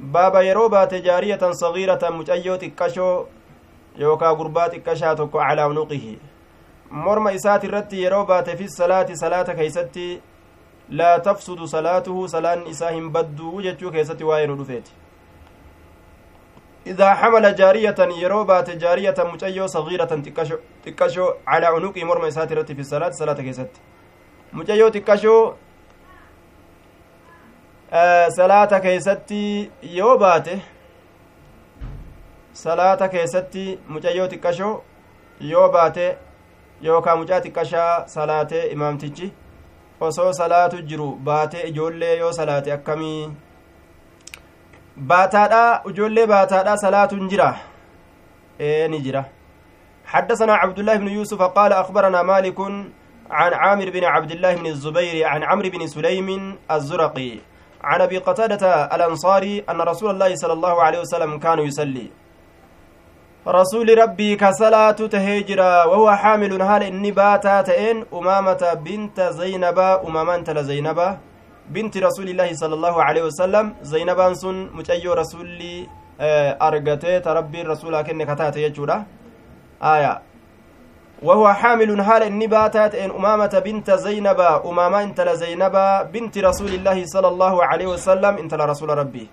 [0.00, 3.28] baaba yeroo baate jaariyatan sagiiratan mucayyoo xiqqashoo
[3.98, 6.18] yookaa gurbaa xiqqashaa tokko calaa unuqihi
[6.90, 10.06] morma isaati irratti yeroo baate fi salaati salaata keeysatti
[10.90, 14.92] laa tafsudu salaatuhu salaan isaa hin badduu jechuu keessatti waa'ee nu dhufeeti
[16.88, 23.10] إذا حمل جارية يروبات جارية مجيو صغيرة تكشو تكشو على عنق مرمى ساترة في الصلاة
[23.10, 23.40] صلاة
[24.52, 25.52] كيست مجيو تكشو
[27.92, 30.48] آه صلاة كيستي يوبات
[32.54, 34.78] صلاة كيستي مجيو تكشو
[35.40, 36.18] يوبات
[36.82, 39.32] yookaa mucaa xiqqashaa salaatee imaamtichi
[40.00, 43.30] osoo salaatu jiru baatee ijoollee yoo salaate akkamii
[44.96, 47.48] baataadha ijoollee baataadha salaatuun jira
[48.60, 49.24] ee ni jira
[50.08, 52.58] حدثنا عبد الله بن يوسف قال أخبرنا مالك
[53.30, 57.32] عن عامر بن عبد الله بن الزبير عن عمرو بن سليم الزرقي.
[57.84, 62.10] عن أبي قتادة الأنصاري أن رسول الله صلى الله عليه وسلم كان يصلي.
[63.48, 70.64] رسول ربي كصلاة تهجرا وهو حامل هال إني باتا تئن أمامة بنت زينب أمامان تل
[70.64, 71.18] زينب
[71.70, 73.74] بنت رسول الله صلى الله عليه وسلم.
[73.82, 75.86] زينبان سن مجيو رسولي
[76.66, 79.04] أرغتي تربي رسولا كن كتات يجورا.
[79.82, 80.12] آية.
[81.22, 85.74] وهو حامل هال إني باتا تئن أمامة بنت زينب أماما انت زينب
[86.12, 89.26] بنت رسول الله صلى الله عليه وسلم انت رسول ربي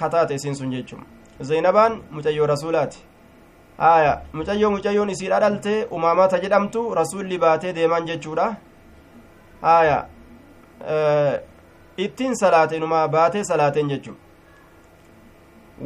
[0.00, 1.00] كتات يسين سن جيجم
[1.42, 2.98] zaynabaan mucayyoo rasuulaati
[3.78, 8.46] aya mucayyoo mucayyoon isiidha dhalte umaamata jedhamtu rasulli baatee deeman jechuudha
[9.62, 10.06] aya
[11.96, 14.14] ittiin salaatenumaa baatee salaateen jechu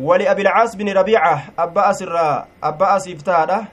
[0.09, 3.67] wali abilcaas bini rabiica abba asirraa abba asiif taadha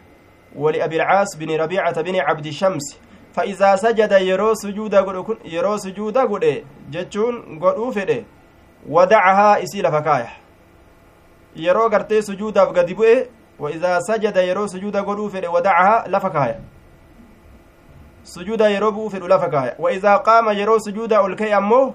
[0.56, 2.98] wali abilcaas bini rabiicata bini cabdi shams
[3.34, 8.24] فإذا سجد يرو سجود قد يرو سجود قد جتشون قد فده
[8.90, 10.44] ودعها إسيل فكايح
[11.56, 13.28] yeroo gartee sujuudaaf gadi bu'e
[13.60, 16.56] waidaa sajada yeroo sujuuda godhuu fedhe wadacaha lafa kaaya
[18.24, 21.94] sujuuda yeroo bu'uu fedhu lafa kaaya waidaa qaama yeroo sujuuda ol ka'e ammoo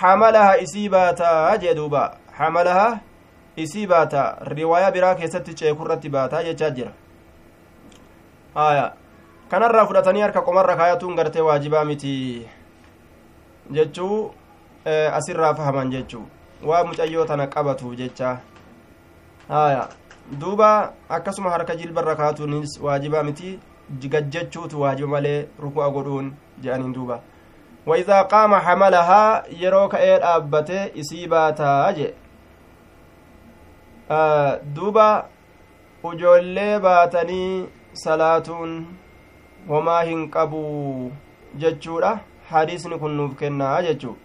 [0.00, 3.00] xamalaha isii baataa jee duuba xamalaha
[3.56, 6.92] isii baata riwaayaa biraa keessatti ceekurratti baataa jechaa jira
[8.58, 8.86] haya
[9.50, 12.12] kanarraa fudhatanii harka qomarra kaayatuun gartee waajibaa miti
[13.78, 14.18] jechuu
[15.18, 16.26] asirraa fahaman jechuu
[16.70, 18.36] waa mucayyoo tana qabatuuf jechaa
[19.48, 19.88] haya
[20.40, 23.58] duuba akkasuma harka jilbarra kaatuunis waajiba miti
[24.14, 26.32] gajjachuutu waajiba malee ruku'a godhuun
[26.62, 27.20] jedhaniin duuba
[27.86, 32.12] waidaa qaama xamalahaa yeroo ka'ee dhaabbate isii baataa jee
[34.74, 35.08] duuba
[36.10, 37.68] ujoollee baatanii
[38.04, 38.72] salaatuun
[39.68, 40.62] homaa hin qabu
[41.64, 42.18] jechuudha.
[42.50, 44.16] Hadiisni kun nuuf kennaa jechuu.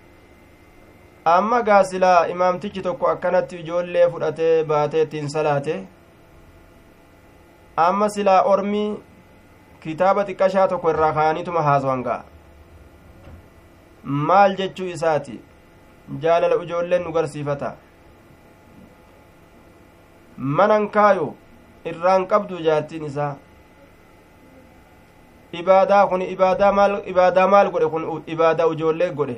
[1.25, 5.75] Amma gaasilaa imaamtichi tokko akkanatti ijoollee fudhatee baatee ittiin salaate.
[7.87, 8.83] Amma silaa ormi
[9.83, 12.23] kitaaba xiqqashaa tokko irraa kaa'aniituma haasawan ga'a.
[14.03, 15.39] Maal jechuu isaati?
[16.25, 17.75] Jaalala ijoolleen nu garsiifata.
[20.37, 21.33] Manan kaayu
[21.91, 23.35] irraan qabdu jaartiin isaa
[25.59, 29.37] ibaadaa kun ibaadaa maal ibaadaa maal godhe kun ibaadaa ijoollee godhe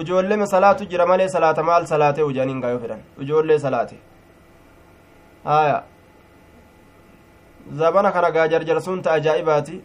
[0.00, 3.96] ijoollee salaatu jira malee salaata maal salaatee hojaniin gaayoo fedhan ijoollee salaate
[5.44, 5.82] haya
[7.80, 9.82] zabana kana gaa jarjarsuun ta ajaa'ibaati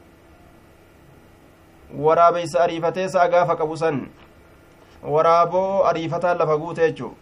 [2.06, 4.08] waraabeysa ariifatee sa'a gaafa qabu san
[5.16, 7.16] waraaboo ariifataan lafa guute jechu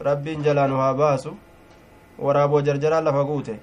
[0.00, 1.36] rabbiin jalaan haa baasu
[2.18, 3.54] waraaboo jarjaraan lafa guute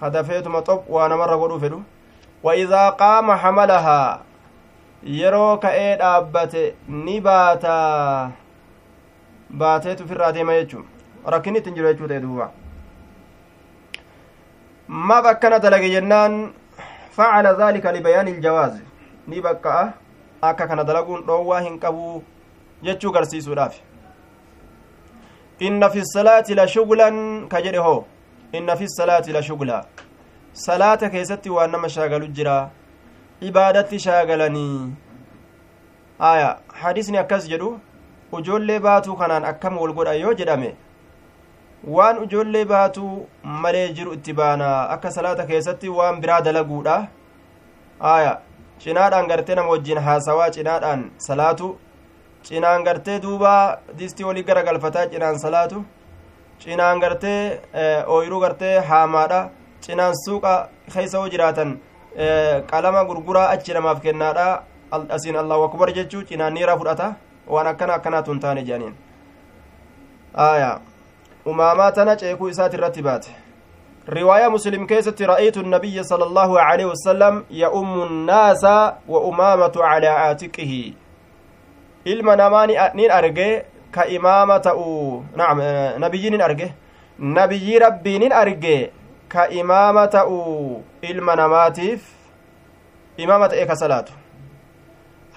[0.00, 1.82] hadafeetuma xop waa namarra godhuu fedhu
[2.46, 4.02] وإذا قام حملها
[5.06, 7.74] yeroo ka'ee dhaabbate ni baata
[9.60, 10.86] baateetu ofirraa deema jechuun
[11.34, 12.46] rakkinni ittiin jiru jechuu ta'e duuba
[15.10, 16.34] maaf akkana dalage jennaan
[17.18, 18.82] facala daalika libayaani iljawaazi
[19.28, 19.84] ni bakka'a
[20.50, 22.22] akka kana dalaguun dhoowwaa hin qabuu
[22.88, 23.78] jechuu garsiisuudhaaf
[25.70, 27.22] inna fi salaati la shuglan
[27.54, 28.00] ka jedhe hoo
[28.52, 29.84] inna fi salaati la shugla
[30.64, 32.70] salaata keessatti waan nama shaagalu jira.
[33.48, 34.92] Ibaadatti shaagalanii.
[36.18, 37.78] Aya hadisni akkas jedhu
[38.32, 40.70] ujoollee baatuu kanaan akkam wal godha yoo jedhame
[41.96, 43.26] waan ujoollee baatuu
[43.64, 46.96] malee jiru itti baana akka salaata keessatti waan biraa dalaguudha.
[48.00, 48.32] Aya
[48.78, 51.76] cinaadhaan gartee nama wajjiin haasawaa cinaadhaan salaatu.
[52.46, 53.52] Cinaan gartee duuba
[53.98, 55.84] distii olii gara galfataa cinaan salaatu.
[56.58, 57.60] Cinaan gartee
[58.06, 59.40] ooyiruu gartee haamaadha
[59.86, 61.78] cinaan suuqa keessa hoo jiraatan
[62.70, 64.62] qalama gurguraa achi namaaf kennaadha
[65.16, 67.14] asiin allahu akbar jechuu cinaan niira fudhata
[67.54, 68.94] waan akkana akkanaatu hin taane jedhaniin
[70.50, 70.70] aya
[71.54, 73.30] umaamaa tana ceekuu isaati irratti baate
[74.18, 78.64] riwaayaa muslim keessatti ra'aytu النبي صلى الله عليه وسلم يؤم الناس
[79.08, 80.92] وأمامة على عاتقه
[82.06, 85.58] ilma namaa nin arge ka imaama ta'u naam
[85.98, 86.68] nabiyyi nin arge
[87.18, 88.92] nabiyyi rabbii nin arge
[89.28, 90.38] ka imaama ta'u
[91.02, 92.00] ilma namaatiif
[93.24, 94.12] imaama ta'e ka salaatu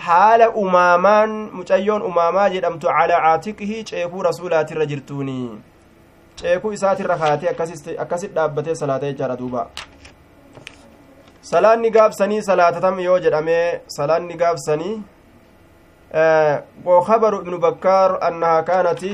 [0.07, 5.37] haala umaamaan mucayyoon umaamaa jedhamtu calaa caatiqihi ceekuu rasuulaatirra jirtuuni
[6.41, 7.49] ceekuu isaatirra kaatee
[8.03, 9.67] akkasit dhaabbatee salaata jechaadha duuba
[11.51, 13.57] salaanni gaabsanii salaatatam yoo jedhame
[13.97, 14.95] salaanni gaabsanii
[16.85, 19.05] وخبر ابن بكار أنها كانت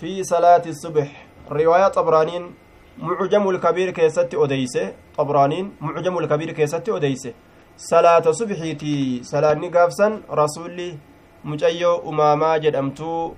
[0.00, 2.54] في صلاة الصبح رواية طبرانين
[3.00, 7.32] معجم الكبير كيست أديسة طبرانين معجم الكبير كيست أديسة
[7.76, 10.98] صلاة صبحيتي صلاة نقافسا رسولي
[11.44, 13.36] mucayyoo umaamaa jedhamtuu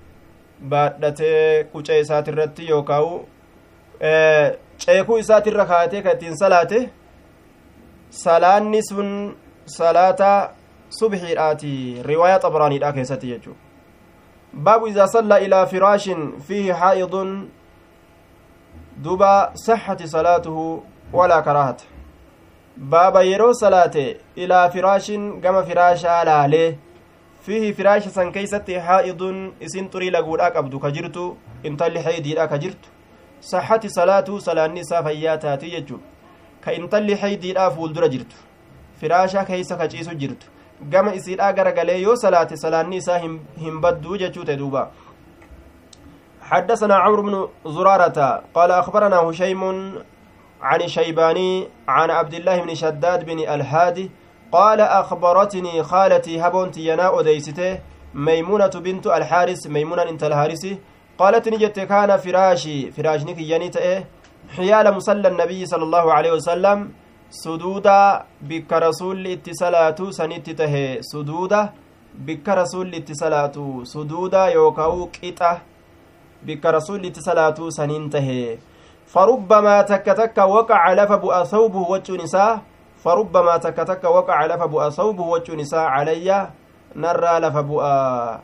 [0.70, 3.20] baadhatee quca isaati irratti yookaan
[4.84, 6.80] ceekuu isaatirra kaatee kan ittiin salaate
[8.22, 9.12] salaanni sun
[9.76, 10.32] salaata
[10.98, 11.74] subxiidhaati
[12.10, 13.56] riwaayaa xabraaniidha keessatti jechuu
[14.68, 17.30] baabu idaa sallaa ilaa firaashin fiihi haa'idun
[19.05, 20.82] duba saxati salaatuhu
[21.18, 21.84] walaa karaahata
[22.94, 24.05] baaba yeroo salaate
[24.36, 26.68] ilaa firaashin gama firaashaa laalee
[27.46, 31.26] fiihi firaasha san keeysatti haa'idun isin xurii laguudhaa qabdu ka jirtu
[31.70, 32.88] intalli haydiidha ka jirtu
[33.50, 36.00] saxati salaatuu salaanni isaa fayyaa taati jechu
[36.64, 38.36] ka intalli haydiidhaa fuuldura jirtu
[39.00, 40.46] firaasha keeysa ka ciisu jirtu
[40.94, 43.18] gama isiidhaa garagalee yoo salaate salaanni isaa
[43.64, 44.90] hin badduu jechuu ta'e duuba
[46.51, 49.62] حدثنا عمرو بن زرارة قال أخبرنا هشيم
[50.62, 54.11] عن الشيباني عن عبد الله بن شداد بن الهادي
[54.53, 57.78] قال أخبرتني خالتي هبونت ينا أديسته
[58.14, 60.64] ميمونة بنت الحارس ميمونة انت الحارس
[61.18, 64.05] قالت نجت كان فراشي فراشنك ينيته
[64.57, 66.78] حيال مصلى النبي صلى الله عليه وسلم.
[67.30, 71.62] سدودا بك رسول اتصالات سنتته سدودا
[72.26, 73.57] بك رسول اتصالات
[73.93, 75.53] سدودا يوكاو قطة
[76.47, 78.59] بك رسول اتصالات سننته
[79.07, 82.61] فربما تك تك وقع لفب ثوبه وجه نساه.
[83.03, 86.47] فربما تك تك وقع لف بؤا ثوبه وجه نساء علي.
[86.97, 88.40] نرى لف بؤا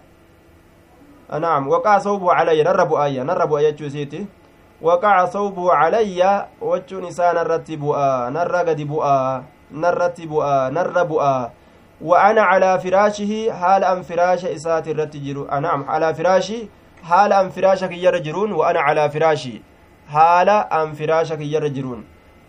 [1.38, 2.62] نعم وقع ثوبه علي.
[2.62, 4.26] نرى بؤايا نرى بؤايا جوسيتي
[4.82, 9.42] وقع ثوبه علي وجه نساء نرت بؤا نرى قد بؤا
[9.72, 11.50] نرت بؤا نرى بؤا.
[12.02, 16.68] وأنا على فراشه حال أن فراش إسات الرتجر نعم على فراشي
[17.08, 19.54] حال أن فراشك يرجرون وأنا على فراشي
[20.14, 22.00] حال أن فراشك يرجرون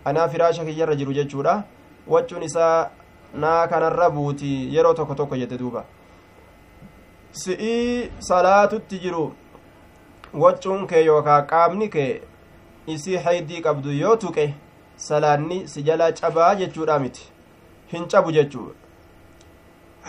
[0.08, 1.64] أنا فراشك يرجر جتشورا
[2.10, 2.90] wachuun isaa
[3.42, 5.84] naa kanarra buuti yeroo tokko tokko jette duuba
[7.42, 9.26] si'ii salaatutti jiru
[10.44, 12.22] wachuun kee yookaa qaamni kee
[12.96, 14.46] isii haydii qabdu yoo tuqe
[15.08, 17.30] salaanni si jalaa cabaa jechuudha miti
[17.94, 18.68] hin cabu jechuu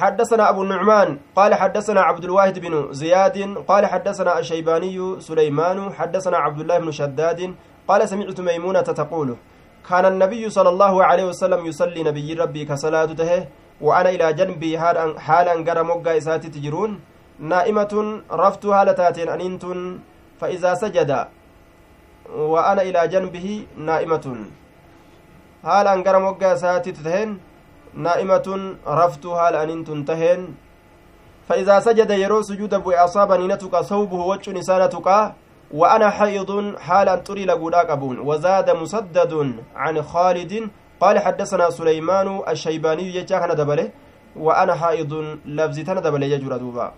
[0.01, 3.37] حدثنا أبو النعمان قال حدثنا عبد الواحد بن زياد
[3.69, 7.41] قال حدثنا الشيباني سليمان حدثنا عبد الله بن شداد
[7.89, 9.29] قال سمعت ميمونة تقول
[9.89, 13.47] كان النبي صلى الله عليه وسلم يصلي نبي ربي كصلاة تهه
[13.81, 14.79] وأنا إلى جنبي
[15.27, 16.91] حالا قرى مقا إساتي تجرون
[17.53, 17.93] نائمة
[18.43, 19.65] رفت هالتاتين أننت
[20.41, 21.11] فإذا سجد
[22.53, 23.47] وأنا إلى جنبه
[23.77, 24.27] نائمة.
[25.65, 26.93] حالا قرى مقا إساتي
[27.95, 30.55] نائمة رفت هال أننت تهين.
[31.49, 35.33] فإذا سجد يرو سجود بو أصابني نتك ثوبه وجه نسانتك
[35.71, 39.33] وأنا حيض حالا تري لقودا قبون وزاد مسدد
[39.77, 40.71] عن خالد
[41.01, 43.91] قال حدثنا سليمان الشيباني يجاكنا دبله
[44.37, 45.13] وأنا حائض
[45.47, 46.93] لفظتنا دبله يجور دوبا.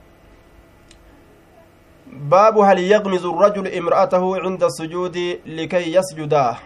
[2.12, 5.16] باب هل يغمز الرجل امرأته عند السجود
[5.46, 6.56] لكي يسجدا؟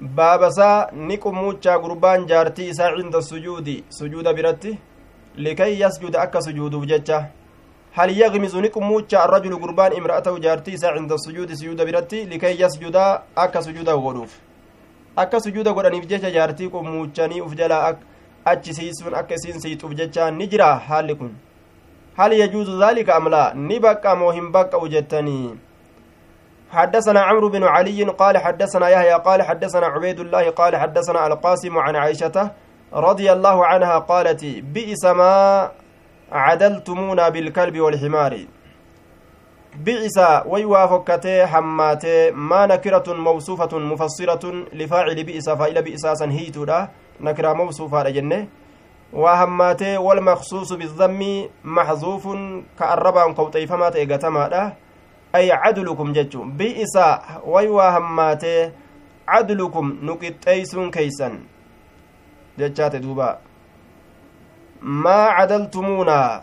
[0.00, 4.78] Baabasaa ni qummuuchaa gurbaan jaartii isaa cinda sujuudi sujuuda biratti
[5.36, 7.26] likay yasjuda akka sujuuduuf jecha
[7.96, 13.22] hal yagmizu ni qummuucha arrajulu gurbaan imra'atahu jaartii isaa cinda sujuudi sujuuda biratti likay yasjuda
[13.36, 14.32] akka sujuuda godhuuf
[15.16, 17.94] akka sujuuda godhaniif jecha jaartii qummuuchanii uf jalaa
[18.44, 21.34] achi siisuun akka isiin siixuuf jecha ni jira haalli kun
[22.16, 25.50] hal yajuuzu dhaalika am laa ni baqqa moo hin baqqa'u jettanii
[26.72, 31.96] حدثنا عمرو بن علي قال حدثنا يحيى قال حدثنا عبيد الله قال حدثنا القاسم عن
[31.96, 32.50] عائشة
[32.92, 35.70] رضي الله عنها قالت بئس ما
[36.32, 38.38] عدلتمونا بالكلب والحمار.
[39.76, 46.88] بئس ويوافقته حماته ما نكرة موصوفة مفسرة لفاعل بئس فإلى بئساسا هيتودا.
[47.20, 48.46] نكرة موصوفة جنة.
[49.12, 52.28] وهماته والمخصوص بالذم محذوف
[52.78, 53.32] كأربا
[55.32, 56.98] كوطيفمات إيغتما أي عدلكم جتشو بئس
[57.44, 58.70] ويوهماته
[59.28, 61.38] عدلكم نكتيسون كيسا
[62.58, 63.38] jechaate duuba
[64.80, 66.42] maa cadaltumuuna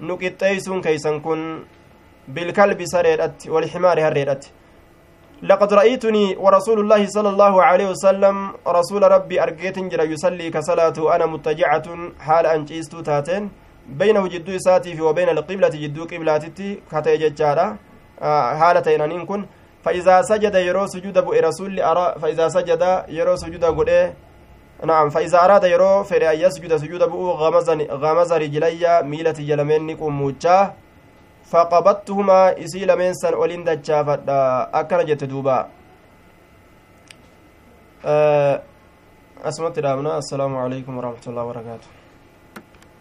[0.00, 1.66] nu qixxeeysuun keeysan kun
[2.28, 4.52] bilkalbi sareedhatti walximaari harreedhatti
[5.42, 11.26] لقد رأيتني ورسول الله صلى الله عليه وسلم رسول ربي أرقيت جرى يصلي كصلاة أنا
[11.26, 11.86] متجعة
[12.20, 13.50] حال أنجيست تاتين.
[13.88, 17.76] بينه جدو ساتي وبين القبلة جدو قبلاتي كتي ججارة
[18.60, 19.46] حالتين أن كن.
[19.84, 23.84] فإذا سجد يرو سجود أبو رسول أرى فإذا سجد يرو سجود أبو
[24.84, 27.20] نعم فإذا أراد يرو فر أن يسجد سجود بؤ
[28.04, 30.72] غمز رجلي ميلة جلمين قموجا
[31.50, 34.20] فقبضتهما إسي لمن سن أولين دجافة
[34.80, 35.68] أكنا جت دوبا.
[39.48, 41.99] أسمت السلام عليكم ورحمة الله وبركاته.